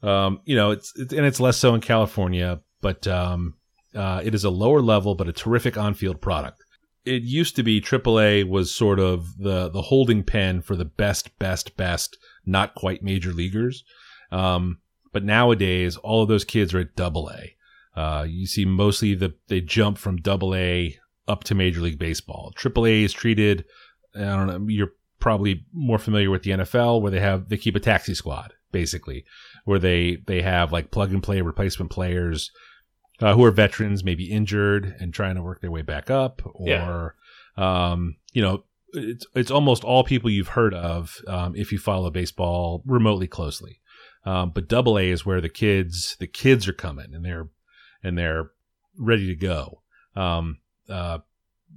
[0.02, 2.62] um, you know, it's, it's and it's less so in California.
[2.82, 3.56] But um,
[3.94, 6.64] uh, it is a lower level, but a terrific on-field product
[7.06, 11.38] it used to be AAA was sort of the the holding pen for the best,
[11.40, 13.84] best, best, not quite major leaguers.
[14.32, 14.80] Um,
[15.12, 17.56] but nowadays, all of those kids are at Double A.
[18.00, 20.98] Uh, you see mostly the they jump from Double A
[21.30, 22.52] up to Major League Baseball.
[22.56, 23.66] Triple A is treated.
[24.16, 24.66] I don't know.
[24.68, 28.54] You're probably more familiar with the NFL, where they have they keep a taxi squad
[28.72, 29.26] basically,
[29.66, 32.52] where they they have like plug and play replacement players
[33.22, 37.16] uh, who are veterans, maybe injured and trying to work their way back up, or
[37.58, 38.64] um, you know,
[38.94, 43.80] it's it's almost all people you've heard of um, if you follow baseball remotely closely.
[44.26, 47.50] Um, but Double A is where the kids the kids are coming and they're
[48.04, 48.52] and they're
[48.98, 49.82] ready to go.
[50.16, 50.60] Um,
[50.90, 51.20] uh,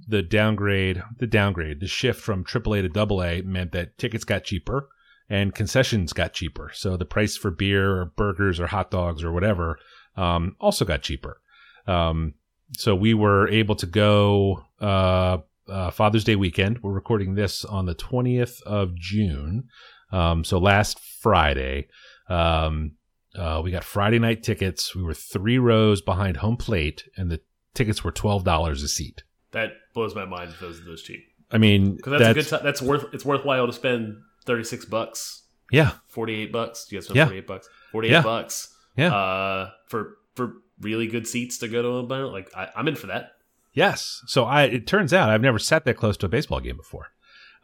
[0.07, 4.89] the downgrade, the downgrade, the shift from AAA to AA meant that tickets got cheaper
[5.29, 6.71] and concessions got cheaper.
[6.73, 9.79] So the price for beer or burgers or hot dogs or whatever
[10.15, 11.41] um, also got cheaper.
[11.87, 12.33] Um,
[12.77, 16.81] so we were able to go uh, uh, Father's Day weekend.
[16.81, 19.69] We're recording this on the 20th of June.
[20.11, 21.87] Um, so last Friday,
[22.29, 22.93] um,
[23.35, 24.95] uh, we got Friday night tickets.
[24.95, 27.41] We were three rows behind home plate, and the
[27.73, 29.23] tickets were twelve dollars a seat.
[29.51, 30.51] That blows my mind.
[30.51, 32.63] if Those those cheap I mean, because that's, a good.
[32.63, 33.05] That's worth.
[33.13, 36.87] It's worthwhile to spend thirty six bucks, yeah, forty eight bucks.
[36.91, 37.25] You guys spend Yeah.
[37.25, 37.69] forty eight bucks?
[37.91, 38.21] Forty eight Yeah.
[38.23, 38.73] bucks.
[38.97, 39.13] Yeah.
[39.15, 42.25] Uh, for for really good seats to go to a bar.
[42.25, 43.33] Like I, I'm in for that.
[43.73, 44.21] Yes.
[44.27, 47.07] So I it turns out I've never sat that close to a baseball game before.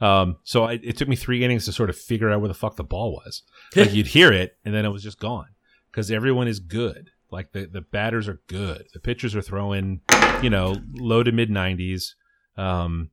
[0.02, 2.54] Um, so I, it took me three innings to sort of figure out where the
[2.54, 3.42] fuck the ball was.
[3.76, 5.48] Like you'd hear it and then it was just gone
[5.92, 7.10] because everyone is good.
[7.32, 8.86] Like the the batters are good.
[8.94, 10.02] The pitchers are throwing,
[10.42, 12.16] you know, low to mid nineties.
[12.58, 13.12] Um,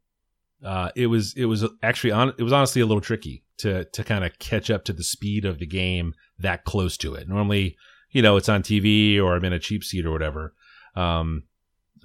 [0.64, 4.04] uh, it was it was actually on it was honestly a little tricky to to
[4.04, 7.28] kind of catch up to the speed of the game that close to it.
[7.28, 7.76] Normally,
[8.10, 10.54] you know, it's on TV or I'm in a cheap seat or whatever.
[10.94, 11.44] Um,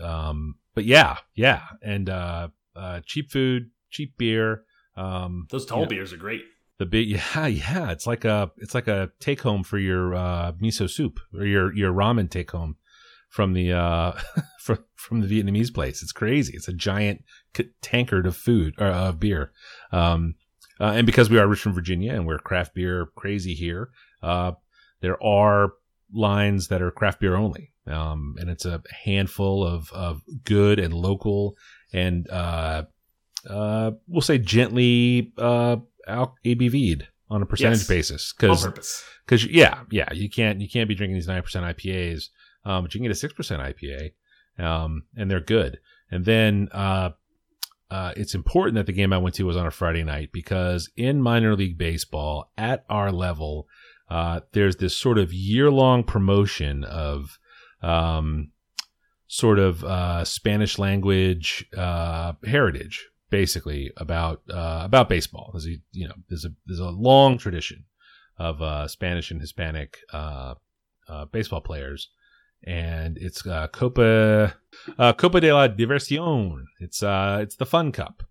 [0.02, 4.64] um, but yeah, yeah, and uh, uh, cheap food, cheap beer.
[4.96, 6.44] Um, Those tall you know, beers are great.
[6.82, 10.52] The big yeah yeah it's like a it's like a take home for your uh,
[10.54, 12.76] miso soup or your your ramen take home
[13.30, 14.12] from the uh
[14.60, 16.04] from from the Vietnamese place.
[16.04, 16.54] It's crazy.
[16.56, 17.24] It's a giant
[17.82, 19.52] tankard of food or of beer.
[19.92, 20.36] Um,
[20.80, 23.90] uh, and because we are rich Richmond, Virginia, and we're craft beer crazy here,
[24.24, 24.54] uh,
[25.02, 25.74] there are
[26.14, 27.72] lines that are craft beer only.
[27.88, 31.56] Um, and it's a handful of, of good and local
[31.94, 32.84] and, uh,
[33.50, 37.88] uh, we'll say gently, uh, al- ABV'd on a percentage Yes.
[37.88, 39.04] basis because purpose.
[39.26, 42.26] because yeah yeah you can't you can't be drinking these nine percent IPAs,
[42.66, 44.12] um, but you can get a six percent IPA,
[44.60, 45.80] um, and they're good.
[46.10, 47.12] And then uh,
[47.90, 50.90] uh, it's important that the game I went to was on a Friday night because
[50.98, 53.68] in minor league baseball at our level,
[54.10, 57.38] uh, there's this sort of year long promotion of
[57.82, 58.52] um,
[59.28, 65.50] sort of uh, Spanish language uh, heritage, basically about uh, about baseball.
[65.54, 67.86] There's a, you know there's a there's a long tradition
[68.38, 70.56] of uh, Spanish and Hispanic uh,
[71.08, 72.10] uh, baseball players,
[72.66, 74.56] and it's uh, Copa
[75.00, 76.66] uh, Copa de la Diversión.
[76.80, 78.24] It's uh, it's the Fun Cup,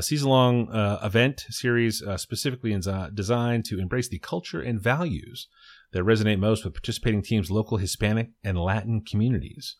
[0.00, 0.68] season long
[1.02, 2.78] event series specifically
[3.14, 5.48] designed to embrace the culture and values
[5.92, 9.76] that resonate most with participating teams' local Hispanic and Latin communities.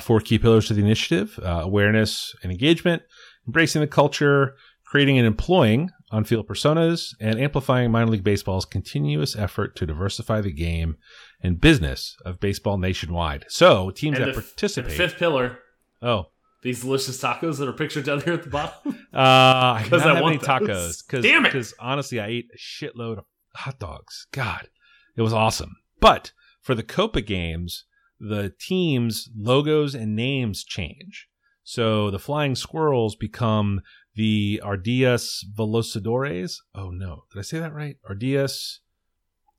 [0.00, 3.02] Four key pillars to the initiative: awareness and engagement,
[3.46, 4.54] embracing the culture,
[4.84, 10.52] creating and employing on-field personas, and amplifying minor league baseball's continuous effort to diversify the
[10.52, 10.96] game
[11.42, 13.44] and business of baseball nationwide.
[13.48, 14.90] So, teams And that the, participate.
[14.92, 15.58] the fifth pillar,
[16.00, 16.26] oh,
[16.62, 18.92] these delicious tacos that are pictured down here at the bottom.
[19.14, 21.48] uh, I 'Cause not I any want tacos because Damn it.
[21.48, 24.26] because honestly, I ate a shitload of hot dogs.
[24.32, 24.68] God,
[25.16, 25.76] it was awesome.
[26.00, 26.32] But
[26.62, 27.84] for the Copa games,
[28.20, 31.28] the teams' logos and names change.
[31.68, 33.80] So the Flying Squirrels become
[34.14, 36.58] the Ardillas Velocidores.
[36.76, 37.96] Oh no, did I say that right?
[38.08, 38.78] Ardillas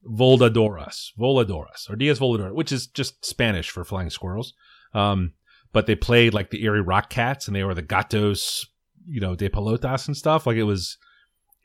[0.05, 1.89] voladoras, Voladoras.
[1.89, 4.53] Ardillas Voladoras, which is just Spanish for flying squirrels.
[4.93, 5.33] Um,
[5.73, 8.65] but they played like the Erie Rock Cats and they were the Gatos,
[9.05, 10.47] you know, de Pelotas and stuff.
[10.47, 10.97] Like it was,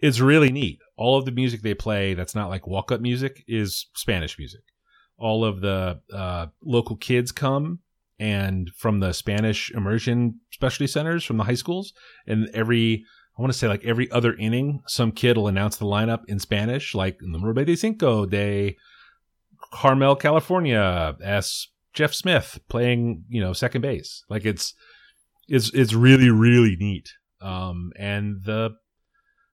[0.01, 0.81] it's really neat.
[0.97, 4.63] All of the music they play that's not like walk up music is Spanish music.
[5.19, 7.79] All of the uh, local kids come
[8.23, 11.93] and from the Spanish immersion specialty centers from the high schools.
[12.25, 13.05] And every,
[13.37, 16.39] I want to say like every other inning, some kid will announce the lineup in
[16.39, 18.77] Spanish, like Número 25 de Cinco de
[19.73, 24.23] Carmel, California, as Jeff Smith playing, you know, second base.
[24.31, 24.73] Like it's,
[25.49, 27.09] it's, it's really, really neat.
[27.41, 28.77] Um, and the,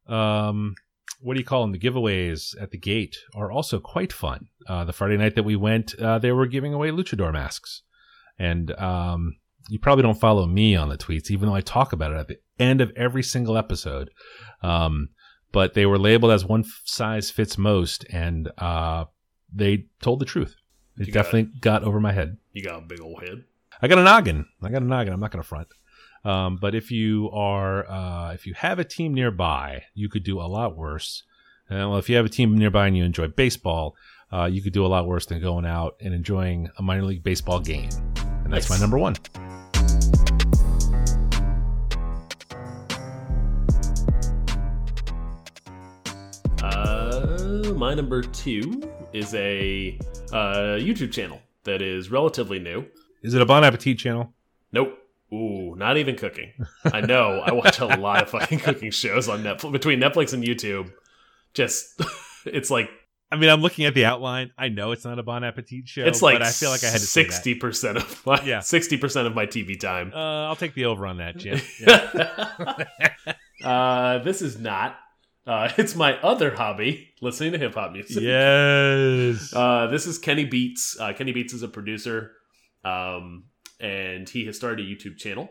[0.07, 0.75] um,
[1.21, 1.71] what do you call them?
[1.71, 4.49] The giveaways at the gate are also quite fun.
[4.67, 7.81] Uh, the Friday night that we went, uh, they were giving away luchador masks.
[8.39, 9.35] And, um,
[9.69, 12.27] you probably don't follow me on the tweets, even though I talk about it at
[12.27, 14.09] the end of every single episode.
[14.63, 15.09] Um,
[15.51, 19.05] but they were labeled as one size fits most, and uh,
[19.53, 20.55] they told the truth.
[20.97, 22.37] It You got definitely got over my head.
[22.51, 23.43] You got a big old head.
[23.81, 24.45] I got a noggin.
[24.61, 25.13] I got a noggin.
[25.13, 25.67] I'm not going to front.
[26.25, 30.39] Um, but if you are, uh, if you have a team nearby, you could do
[30.39, 31.23] a lot worse.
[31.69, 33.95] And well, if you have a team nearby and you enjoy baseball,
[34.31, 37.23] uh, you could do a lot worse than going out and enjoying a minor league
[37.23, 37.89] baseball game.
[38.49, 38.79] And that's Nice.
[38.79, 39.15] my number one.
[46.61, 48.81] Uh, my number two
[49.13, 49.97] is a
[50.31, 52.85] uh, YouTube channel that is relatively new.
[53.21, 54.33] Is it a Bon Appetit channel?
[54.71, 54.97] Nope.
[55.31, 56.51] Ooh, not even cooking.
[56.85, 57.39] I know.
[57.45, 60.91] I watch a lot of fucking cooking shows on Netflix between Netflix and YouTube.
[61.53, 62.01] Just
[62.45, 62.89] it's like
[63.31, 64.51] I mean, I'm looking at the outline.
[64.57, 66.03] I know it's not a Bon Appetit show.
[66.03, 67.31] it's like but I feel like I had to say that.
[67.31, 68.59] sixty percent of my Yeah.
[68.61, 70.11] sixty percent of my TV time.
[70.13, 71.59] Uh, I'll take the over on that, Jim.
[71.79, 73.27] Yeah.
[73.63, 74.97] uh, this is not.
[75.45, 78.21] Uh, it's my other hobby, listening to hip hop music.
[78.23, 79.53] yes.
[79.53, 80.97] Uh, this is Kenny Beats.
[80.99, 82.31] Uh, Kenny Beats is a producer,
[82.85, 83.45] um,
[83.79, 85.49] and he has started a YouTube channel.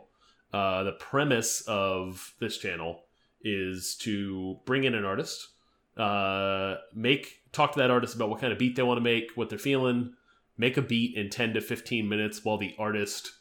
[0.53, 3.03] Uh, the premise of this channel
[3.43, 5.49] is to bring in an artist,
[5.99, 9.33] uh, make talk to that artist about what kind of beat they want to make,
[9.35, 10.15] what they're feeling,
[10.57, 13.33] make a beat in ten to fifteen minutes while the artist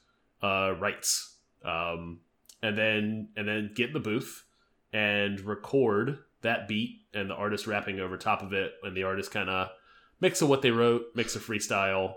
[0.42, 2.20] uh, writes, um,
[2.62, 4.44] and then and then get in the booth
[4.92, 9.32] and record that beat and the artist rapping over top of it, and the artist
[9.32, 9.70] kind of
[10.20, 12.16] mix of what they wrote, mix of freestyle,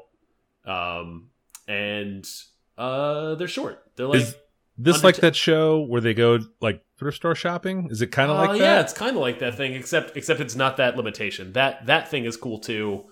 [0.65, 1.29] um,
[1.69, 2.27] and
[2.79, 3.83] uh, they're short.
[3.97, 4.35] They're like Is
[4.83, 7.89] this like that show where they go like thrift store shopping?
[7.91, 8.59] Is it kind of Uh, like that?
[8.59, 11.53] Yeah, it's kind of like that thing, except except it's not that limitation.
[11.53, 13.05] That that thing is cool too.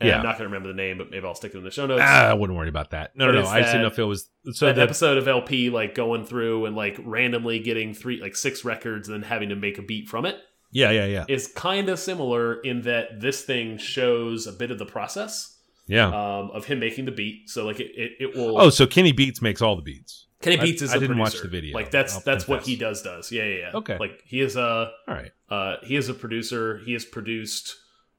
[0.00, 0.18] And Yeah.
[0.18, 2.02] I'm not gonna remember the name, but maybe I'll stick it in the show notes.
[2.04, 3.16] ah, I wouldn't worry about that.
[3.16, 3.48] No, But no, no.
[3.48, 4.66] I just didn't know if it was so.
[4.66, 8.64] that The, episode of LP like going through and like randomly getting three like six
[8.64, 10.36] records and then having to make a beat from it
[10.70, 14.78] yeah, yeah, yeah, is kind of similar in that this thing shows a bit of
[14.78, 15.57] the process
[15.88, 16.06] yeah.
[16.06, 17.50] um, of him making the beat.
[17.50, 18.60] So like it, it, it will.
[18.60, 20.26] oh, so Kenny Beats makes all the beats.
[20.40, 21.74] Kenny I- Beats is I didn't watch the video.
[21.74, 23.32] Like that's I'll that's what he does does.
[23.32, 23.70] Yeah, yeah, yeah.
[23.74, 23.98] Okay.
[23.98, 25.32] Like he is a All right.
[25.50, 26.78] uh, he is a producer.
[26.84, 27.74] He has produced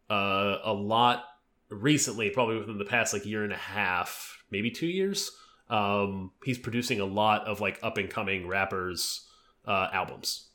[0.09, 1.23] uh, a lot
[1.69, 5.31] recently, probably within the past like year and a half, maybe two years.
[5.69, 9.27] Um, he's producing a lot of like up and coming rappers
[9.65, 10.48] uh, albums.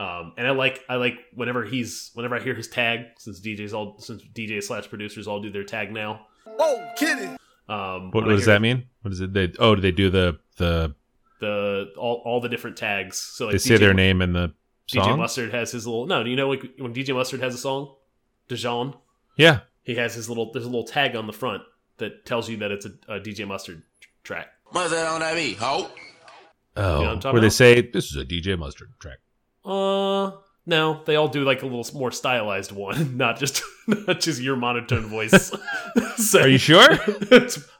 [0.00, 3.74] Um, and I like I like whenever he's whenever I hear his tag since DJs
[3.74, 6.26] all since DJ slash producers all do their tag now.
[6.46, 7.36] Oh, kidding.
[7.68, 8.86] Um, What, what does that mean?
[9.02, 9.34] What is it?
[9.34, 10.94] They oh, do they do the the
[11.40, 13.18] The all all the different tags.
[13.18, 14.54] So like they say their name in the
[14.90, 15.18] DJ?
[15.18, 16.24] Mustard has his little no.
[16.24, 17.94] Do you know like when DJ Mustard has a song,
[18.48, 18.94] Dijon?
[19.36, 19.60] Yeah.
[19.82, 21.62] He has his little there's a little tag on the front
[21.98, 23.82] that tells you that it's a, a DJ Mustard
[24.24, 24.46] track.
[24.70, 25.90] What's that on that beat, ho?
[26.76, 29.18] Oh, what I'm talking where they say this is a DJ Mustard track.
[29.64, 30.32] Uh,
[30.66, 34.56] no, they all do like a little more stylized one, not just not just your
[34.56, 35.52] monotone voice.
[36.34, 36.88] Are you sure?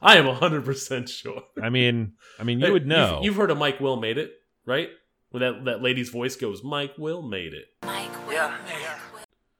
[0.03, 1.43] I am hundred percent sure.
[1.63, 3.17] I mean, I mean, you would know.
[3.17, 4.33] You've, you've heard of Mike Will made it,
[4.67, 4.89] right?
[5.31, 7.67] When that that lady's voice goes, Mike Will made it.
[7.83, 8.99] Mike Will yeah.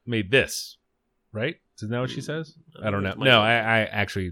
[0.05, 0.77] Made this,
[1.31, 1.55] right?
[1.77, 2.55] Isn't that what she says?
[2.83, 3.13] I don't know.
[3.17, 4.31] No, I, I actually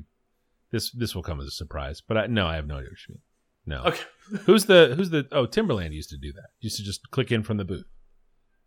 [0.72, 3.08] this this will come as a surprise, but I, no, I have no idea what
[3.08, 3.22] you mean.
[3.66, 3.84] No.
[3.84, 4.02] Okay.
[4.46, 5.28] who's the who's the?
[5.32, 6.48] Oh, Timbaland used to do that.
[6.60, 7.86] Used to just click in from the booth,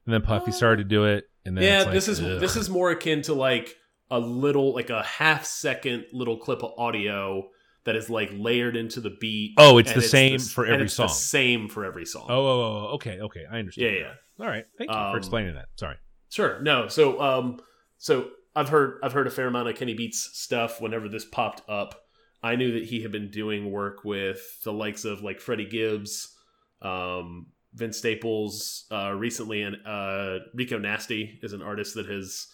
[0.07, 2.40] and then Puffy started to do it, and then yeah, it's like, this is ugh.
[2.40, 3.74] this is more akin to like
[4.11, 7.48] a little like a half second little clip of audio
[7.85, 9.55] that is like layered into the beat.
[9.59, 11.16] Oh, it's the same s- for every it's the song.
[11.16, 12.26] same for every song.
[12.28, 13.94] Oh, oh, oh, oh, okay, okay, I understand.
[13.94, 14.12] yeah, yeah.
[14.44, 15.66] All right, thank you Um, for explaining that.
[15.76, 15.96] Sorry.
[16.31, 16.61] Sure.
[16.62, 16.88] No.
[16.88, 17.61] So um
[17.98, 21.62] so I've heard I've heard a fair amount of Kenny Beats stuff whenever this popped
[21.68, 21.94] up.
[22.42, 26.35] I knew that he had been doing work with the likes of like Freddie Gibbs,
[26.81, 32.48] um, Vince Staples, uh, recently, and uh, Rico Nasty is an artist that has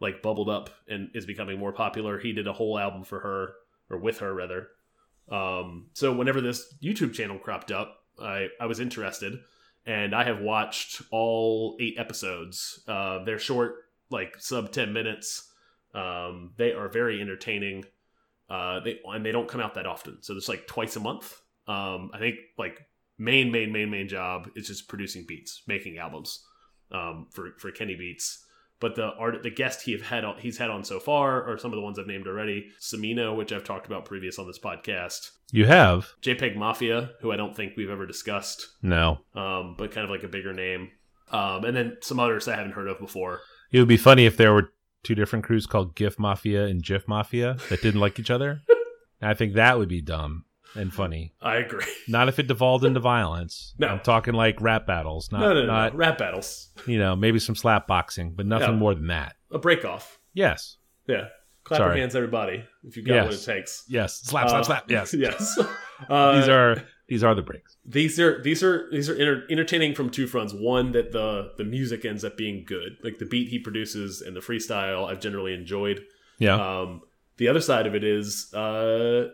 [0.00, 2.18] like bubbled up and is becoming more popular.
[2.18, 3.54] He did a whole album for her
[3.90, 4.68] or with her rather.
[5.30, 9.40] Um, so whenever this YouTube channel cropped up, I I was interested
[9.86, 12.82] and I have watched all eight episodes.
[12.86, 13.76] Uh, they're short,
[14.10, 15.50] like sub ten minutes.
[15.94, 17.84] Um, they are very entertaining.
[18.52, 21.40] Uh, they and they don't come out that often, so it's like twice a month.
[21.66, 22.86] Um, I think like
[23.16, 26.44] main main main main job is just producing beats, making albums
[26.90, 28.44] um, for for Kenny Beats.
[28.78, 31.56] But the art, the guest he have had on, he's had on so far are
[31.56, 32.66] some of the ones I've named already.
[32.78, 35.30] Smino, which I've talked about previous on this podcast.
[35.50, 39.20] You have JPEG Mafia, who I don't think we've ever discussed no.
[39.34, 40.90] um, but kind of like a bigger name.
[41.30, 43.40] Um, and then some others I haven't heard of before.
[43.70, 47.06] It would be funny if there were two different crews called GIF Mafia and GIF
[47.08, 48.62] Mafia that didn't like each other.
[49.22, 51.32] I think that would be dumb and funny.
[51.40, 51.84] I agree.
[52.08, 53.74] Not if it devolved into violence.
[53.78, 53.88] No.
[53.88, 55.98] I'm talking like rap battles, not no, no, no, not no.
[55.98, 56.70] Rap battles.
[56.86, 58.76] you know maybe some slap boxing, but nothing Yeah.
[58.76, 59.36] more than that.
[59.50, 60.18] A break off.
[60.34, 61.28] Yes, Yeah.
[61.64, 63.84] Clap your hands, everybody, if you got what it takes.
[63.88, 64.90] yes, slap, Uh, slap, slap.
[64.90, 65.58] Yes, yes.
[66.10, 67.76] Uh, these are these are the breaks.
[67.84, 70.54] these are these are these are enter entertaining from two fronts.
[70.54, 74.34] One that the the music ends up being good, like the beat he produces and
[74.34, 76.00] the freestyle I've generally enjoyed.
[76.38, 77.02] Yeah, Um,
[77.36, 79.28] the other side of it is uh,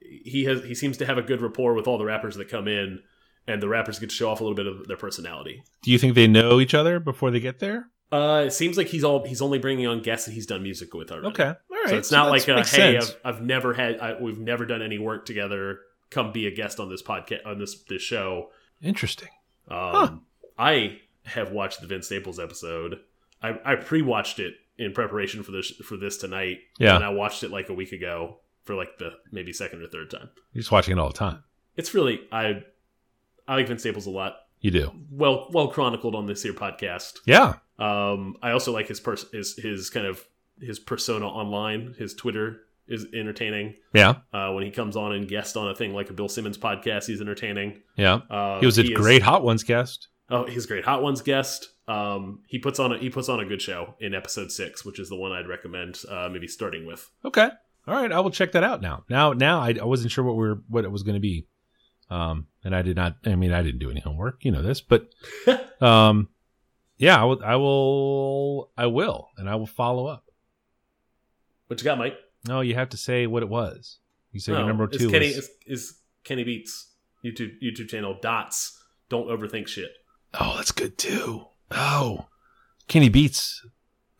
[0.00, 2.66] he has he seems to have a good rapport with all the rappers that come
[2.66, 3.00] in,
[3.46, 5.62] and the rappers get to show off a little bit of their personality.
[5.82, 7.86] do you think they know each other before they get there?
[8.12, 10.92] Uh, it seems like he's all he's only bringing on guests that he's done music
[10.94, 11.28] with already.
[11.28, 11.90] Okay, all right.
[11.90, 12.96] so it's not like a, hey.
[12.98, 15.78] I've, I've never had I, we've never done any work together.
[16.10, 18.50] Come be a guest on this podcast on this this show.
[18.82, 19.28] Interesting.
[19.68, 20.22] Um,
[20.58, 22.98] I have watched the Vince Staples episode.
[23.42, 26.58] I, I pre-watched it in preparation for this for this tonight.
[26.78, 26.96] Yeah.
[26.96, 30.10] and I watched it like a week ago for like the maybe second or third
[30.10, 30.30] time.
[30.52, 31.44] You're just watching it all the time.
[31.76, 32.62] It's really I
[33.46, 34.36] I like Vince Staples a lot.
[34.60, 34.92] You do.
[35.10, 37.18] Well well chronicled on this here podcast.
[37.26, 37.54] Yeah.
[37.78, 40.24] Um, I also like his pers- his his kind of
[40.60, 41.94] his persona online.
[41.98, 43.76] His Twitter is entertaining.
[43.94, 44.16] Yeah.
[44.32, 47.06] Uh, when he comes on and guest on a thing like a Bill Simmons podcast,
[47.06, 47.80] he's entertaining.
[47.96, 48.20] Yeah.
[48.28, 50.08] Uh, he was a is- great Hot Ones guest.
[50.28, 51.70] Oh, he's a great Hot Ones guest.
[51.88, 55.00] Um, he puts on a he puts on a good show in episode six, which
[55.00, 57.10] is the one I'd recommend uh, maybe starting with.
[57.24, 57.48] Okay.
[57.88, 58.12] All right.
[58.12, 59.04] I will check that out now.
[59.08, 61.46] Now, now I, I wasn't sure what we are what it was going to be.
[62.10, 64.80] Um, and I did not, I mean, I didn't do any homework, you know this,
[64.80, 65.08] but,
[65.80, 66.28] um,
[66.98, 70.24] yeah, I will, I will, I will, and I will follow up.
[71.68, 72.18] What you got, Mike?
[72.46, 73.98] No, you have to say what it was.
[74.32, 76.92] You say No, your number two Kenny was, is, is Kenny Beats
[77.24, 78.82] YouTube YouTube channel dots.
[79.08, 79.90] Don't overthink shit.
[80.38, 81.46] oh, that's good too.
[81.70, 82.26] Oh,
[82.88, 83.64] Kenny Beats.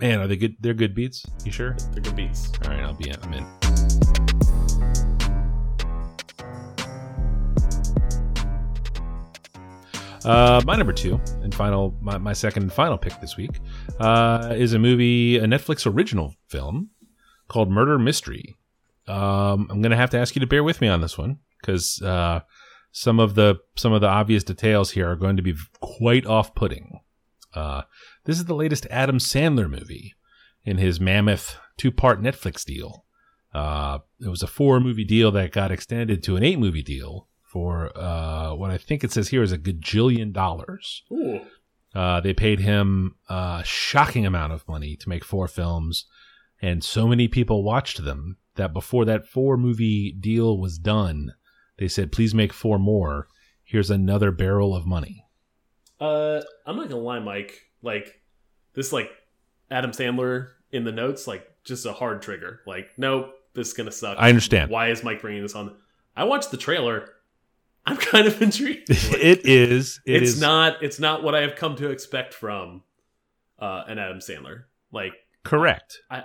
[0.00, 0.56] Man, are they good?
[0.61, 1.26] They're good beats.
[1.44, 1.76] You sure?
[1.92, 2.52] They're good beats.
[2.64, 3.16] All right, I'll be, in.
[3.22, 3.46] I'm in.
[10.25, 13.58] Uh, my number two and final, my, my second and final pick this week,
[14.00, 16.90] uh, is a movie, a Netflix original film
[17.51, 18.57] called Murder Mystery.
[19.07, 22.01] Um, I'm gonna have to ask you to bear with me on this one because
[22.01, 22.40] uh,
[22.92, 27.01] some of the some of the obvious details here are going to be quite off-putting.
[27.55, 27.83] Uh,
[28.25, 30.15] this is the latest Adam Sandler movie
[30.65, 33.05] in his mammoth two-part Netflix deal.
[33.53, 38.55] Uh, it was a four-movie deal that got extended to an eight-movie deal for uh,
[38.55, 41.03] what I think it says here is a gajillion dollars.
[41.92, 46.05] Uh, they paid him a shocking amount of money to make four films,
[46.61, 51.33] and so many people watched them that before that four movie deal was done,
[51.79, 53.29] they said, "Please make four more.
[53.63, 55.25] Here's another barrel of money."
[56.00, 57.71] Uh, I'm not gonna lie, Mike.
[57.83, 58.21] Like
[58.75, 59.11] this, like
[59.71, 62.61] Adam Sandler in the notes, like just a hard trigger.
[62.67, 64.19] Like, nope, this is gonna suck.
[64.19, 64.71] I understand.
[64.71, 65.75] Why is Mike bringing this on?
[66.17, 67.08] I watched the trailer.
[67.87, 68.88] I'm kind of intrigued.
[68.90, 70.00] Like, it is.
[70.06, 70.83] It it's is not.
[70.83, 72.83] It's not what I have come to expect from
[73.58, 74.65] uh, an Adam Sandler.
[74.92, 75.15] Like,
[75.45, 75.99] correct.
[76.11, 76.25] I, I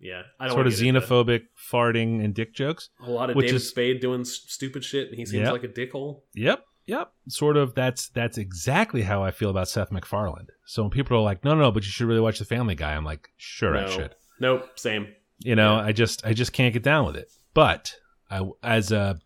[0.00, 1.42] yeah, I don't Sort of xenophobic
[1.72, 2.90] farting and dick jokes.
[3.06, 5.52] A lot of which David is- Spade doing stupid shit, and he seems Yep.
[5.52, 6.22] like a dickhole.
[6.34, 6.64] Yep.
[6.86, 7.12] Yep.
[7.28, 10.48] Sort of that's that's exactly how I feel about Seth MacFarlane.
[10.66, 12.94] So when people are like, "No, no, but you should really watch The Family Guy."
[12.94, 15.06] I'm like, "Sure, I should." Nope, same.
[15.38, 15.84] You know, Yeah.
[15.86, 17.30] I just I just can't get down with it.
[17.54, 17.94] But
[18.28, 19.20] I as a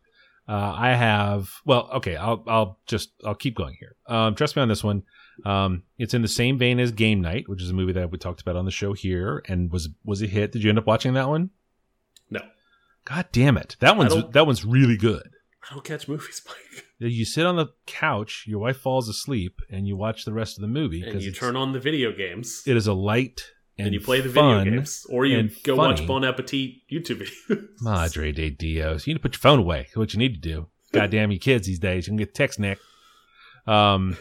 [0.48, 3.96] uh, I have well, okay, I'll I'll just I'll keep going here.
[4.06, 5.02] Um, trust me on this one.
[5.44, 8.18] Um, it's in the same vein as Game Night, which is a movie that we
[8.18, 10.52] talked about on the show here, and was was a hit.
[10.52, 11.50] Did you end up watching that one?
[12.30, 12.40] No,
[13.04, 15.30] God damn it, that one's that one's really good.
[15.68, 16.84] I don't catch movies, Mike.
[16.98, 20.62] You sit on the couch, your wife falls asleep, and you watch the rest of
[20.62, 23.42] the movie And because you turn on the video games, it is a light
[23.76, 26.00] and, and you play the video games, or you go funny.
[26.00, 27.68] watch Bon Appetit YouTube videos.
[27.80, 29.06] Madre de Dios.
[29.06, 29.88] You need to put your phone away.
[29.94, 30.68] What you need to do.
[30.92, 32.06] Goddamn you kids these days.
[32.06, 32.78] You can get text Nick.
[33.66, 34.16] Um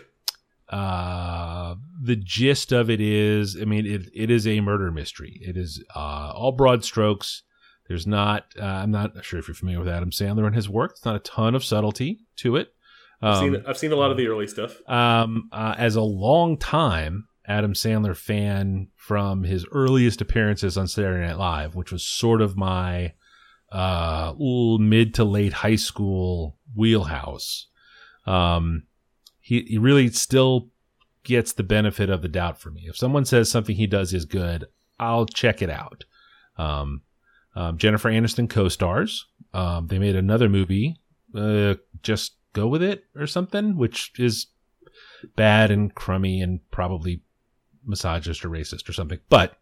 [0.69, 5.39] uh the gist of it is I mean it it is a murder mystery.
[5.41, 7.43] It is uh all broad strokes.
[7.87, 10.91] There's not uh, I'm not sure if you're familiar with Adam Sandler and his work.
[10.91, 12.73] It's not a ton of subtlety to it.
[13.21, 14.77] I've, Um, seen, I've seen a lot of the early stuff.
[14.89, 21.27] um, uh, as a long time Adam Sandler fan from his earliest appearances on Saturday
[21.27, 23.13] Night Live, which was sort of my
[23.71, 24.33] uh,
[24.79, 27.67] mid to late high school wheelhouse.
[28.25, 28.83] Um,
[29.45, 30.69] he, he really still
[31.23, 32.85] gets the benefit of the doubt for me.
[32.87, 34.65] If someone says something he does is good,
[34.99, 36.03] I'll check it out.
[36.57, 37.03] Um,
[37.55, 39.27] um, Jennifer Aniston co-stars.
[39.53, 40.97] Um, they made another movie,
[41.35, 44.47] uh, just go with it or something, which is
[45.35, 47.21] bad and crummy and probably
[47.85, 49.19] misogynist or racist or something.
[49.29, 49.59] But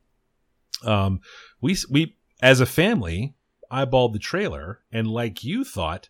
[0.86, 1.20] um,
[1.60, 3.36] we we as a family
[3.70, 6.08] eyeballed the trailer and like you thought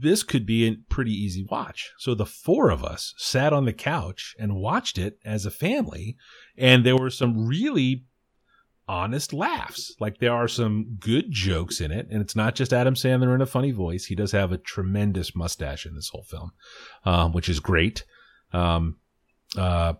[0.00, 1.92] this could be a pretty easy watch.
[1.98, 6.16] So the four of us sat on the couch and watched it as a family
[6.56, 8.04] and there were some really
[8.88, 9.94] honest laughs.
[10.00, 13.42] Like there are some good jokes in it, and it's not just Adam Sandler in
[13.42, 14.06] a funny voice.
[14.06, 16.52] He does have a tremendous mustache in this whole film,
[17.04, 18.04] um, which is great.
[18.52, 18.96] Um,
[19.56, 19.94] uh,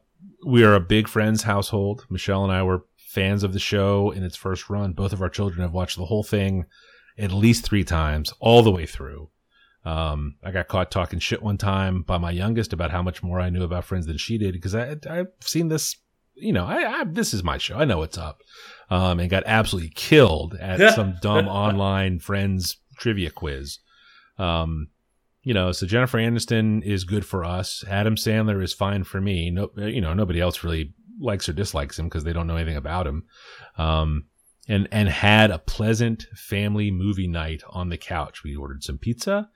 [0.45, 2.07] we are a big Friends household.
[2.11, 4.93] Michelle and I were fans of the show in its first run.
[4.93, 6.65] Both of our children have watched the whole thing
[7.17, 9.31] at least three times, all the way through.
[9.89, 13.41] Um, I got caught talking shit one time by my youngest about how much more
[13.41, 15.97] I knew about Friends than she did because I I've seen this.
[16.35, 17.79] You know, I, I this is my show.
[17.79, 18.43] I know what's up.
[18.91, 23.79] Um, and got absolutely killed at some dumb online Friends trivia quiz.
[24.37, 24.89] Um,
[25.43, 27.83] you know, so Jennifer Aniston is good for us.
[27.89, 29.51] Adam Sandler is fine for me.
[29.51, 32.77] No, you know, nobody else really likes or dislikes him because they don't know anything
[32.77, 33.25] about him.
[33.79, 34.27] Um,
[34.69, 38.45] and and had a pleasant family movie night on the couch.
[38.45, 39.49] We ordered some pizza,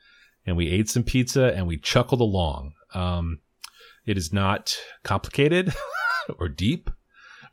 [0.47, 2.73] and we ate some pizza, and we chuckled along.
[2.95, 3.41] Um,
[4.07, 5.73] it is not complicated
[6.39, 6.91] or deep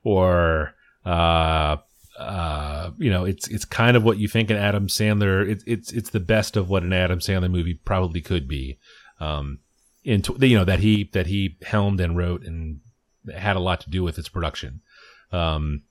[0.04, 0.74] or
[1.06, 1.78] uh
[2.18, 5.92] uh you know it's it's kind of what you think an Adam Sandler it, it's
[5.92, 8.78] it's the best of what an Adam Sandler movie probably could be
[9.20, 9.60] um
[10.04, 12.80] into you know that he that he helmed and wrote and
[13.34, 14.82] had a lot to do with its production
[15.32, 15.84] um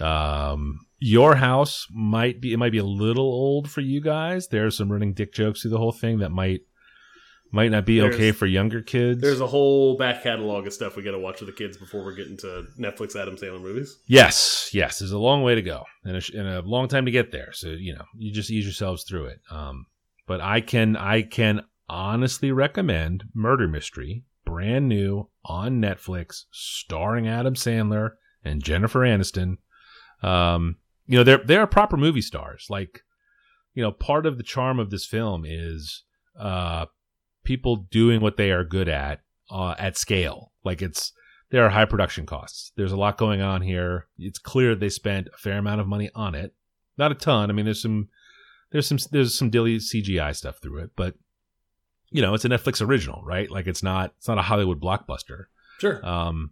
[0.00, 4.76] um your house might be it might be a little old for you guys there's
[4.76, 6.60] some running dick jokes through the whole thing that might
[7.52, 11.02] might not be okay for younger kids There's a whole back catalog of stuff we
[11.02, 13.98] got to watch with the kids before we're getting to Netflix Adam Sandler movies.
[14.06, 14.98] Yes, yes.
[14.98, 17.52] There's a long way to go and a, and a long time to get there.
[17.52, 19.40] So you know, you just ease yourselves through it.
[19.50, 19.86] Um,
[20.26, 27.54] but I can I can honestly recommend Murder Mystery, brand new on Netflix, starring Adam
[27.54, 28.10] Sandler
[28.44, 29.58] and Jennifer Aniston.
[30.22, 32.66] Um, you know, they're they're proper movie stars.
[32.68, 33.02] Like,
[33.74, 36.04] you know, part of the charm of this film is
[36.38, 36.86] uh,
[37.44, 40.52] people doing what they are good at uh, at scale.
[40.64, 41.12] Like it's
[41.50, 42.72] there are high production costs.
[42.76, 44.08] There's a lot going on here.
[44.18, 46.54] It's clear they spent a fair amount of money on it.
[46.98, 47.50] Not a ton.
[47.50, 48.08] I mean, there's some
[48.72, 51.14] there's some there's some dilly CGI stuff through it, but
[52.10, 53.50] you know, it's a Netflix original, right?
[53.50, 55.44] Like it's not it's not a Hollywood blockbuster.
[55.78, 56.04] Sure.
[56.04, 56.50] Um,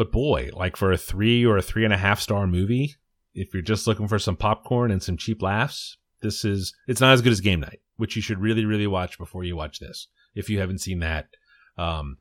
[0.00, 2.94] but boy, like for a three or a three and a half star movie,
[3.34, 7.12] if you're just looking for some popcorn and some cheap laughs, this is it's not
[7.12, 10.08] as good as Game Night, which you should really really watch before you watch this.
[10.34, 11.28] If you haven't seen that,
[11.76, 12.16] um,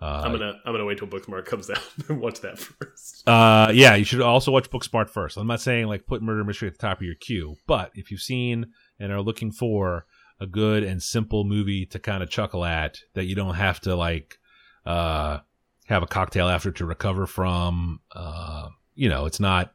[0.00, 3.28] Uh, I'm gonna I'm gonna wait till Booksmart comes out and watch that first.
[3.28, 5.36] Uh, yeah, you should also watch Booksmart first.
[5.36, 8.12] I'm not saying like put Murder Mystery at the top of your queue, but if
[8.12, 8.66] you've seen
[9.00, 10.06] and are looking for
[10.38, 13.96] a good and simple movie to kind of chuckle at that you don't have to
[13.96, 14.38] like
[14.86, 15.38] uh
[15.84, 19.72] have a cocktail after to recover from, uh, you know, it's not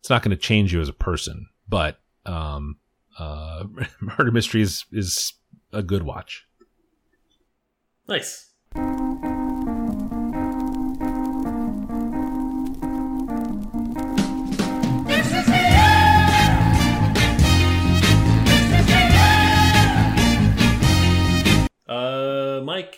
[0.00, 2.78] it's not going to change you as a person, but um,
[3.18, 3.64] uh,
[4.00, 5.34] Murder Mystery is is
[5.72, 6.46] a good watch.
[8.08, 8.46] Nice.
[21.86, 22.96] Uh, Mike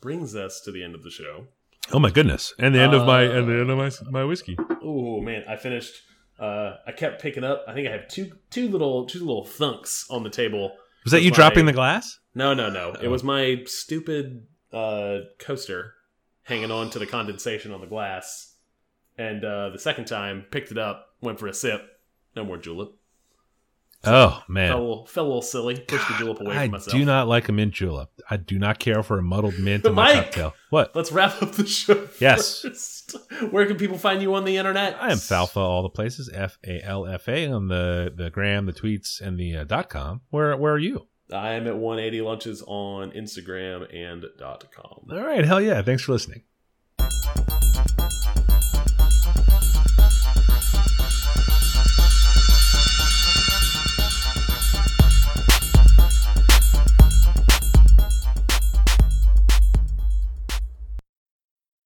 [0.00, 1.46] brings us to the end of the show.
[1.92, 2.52] Oh my goodness!
[2.58, 4.56] And the end of my and the end of my my whiskey.
[4.82, 5.94] Oh man, I finished.
[6.38, 7.64] Uh, I kept picking up.
[7.66, 10.72] I think I have two two little two little thunks on the table.
[11.04, 12.18] Was that you my- dropping the glass?
[12.34, 12.90] No, no, no.
[13.00, 13.10] It Oh.
[13.10, 15.94] was my stupid uh, coaster
[16.42, 18.54] hanging on to the condensation on the glass.
[19.16, 21.80] And uh, the second time, picked it up, went for a sip.
[22.34, 22.90] No more julep.
[24.06, 25.78] Oh man, Fell, a little- fell a little silly.
[25.80, 26.96] Pushed the julep away I from myself.
[26.96, 28.10] do not like a mint julep.
[28.30, 30.24] I do not care for a muddled mint in my Mike!
[30.24, 30.54] cocktail.
[30.70, 30.94] What?
[30.96, 32.08] Let's wrap up the show.
[32.20, 32.60] Yes.
[32.62, 33.16] first.
[33.50, 34.96] Where can people find you on the internet?
[35.00, 36.28] I am Falfa all the places.
[36.32, 39.88] F A L F A on the the gram, the tweets, and the uh, dot
[39.88, 40.22] com.
[40.30, 41.08] Where where are you?
[41.32, 45.06] I am at 180 lunches on Instagram and dot com.
[45.10, 45.82] All right, hell yeah!
[45.82, 46.42] Thanks for listening.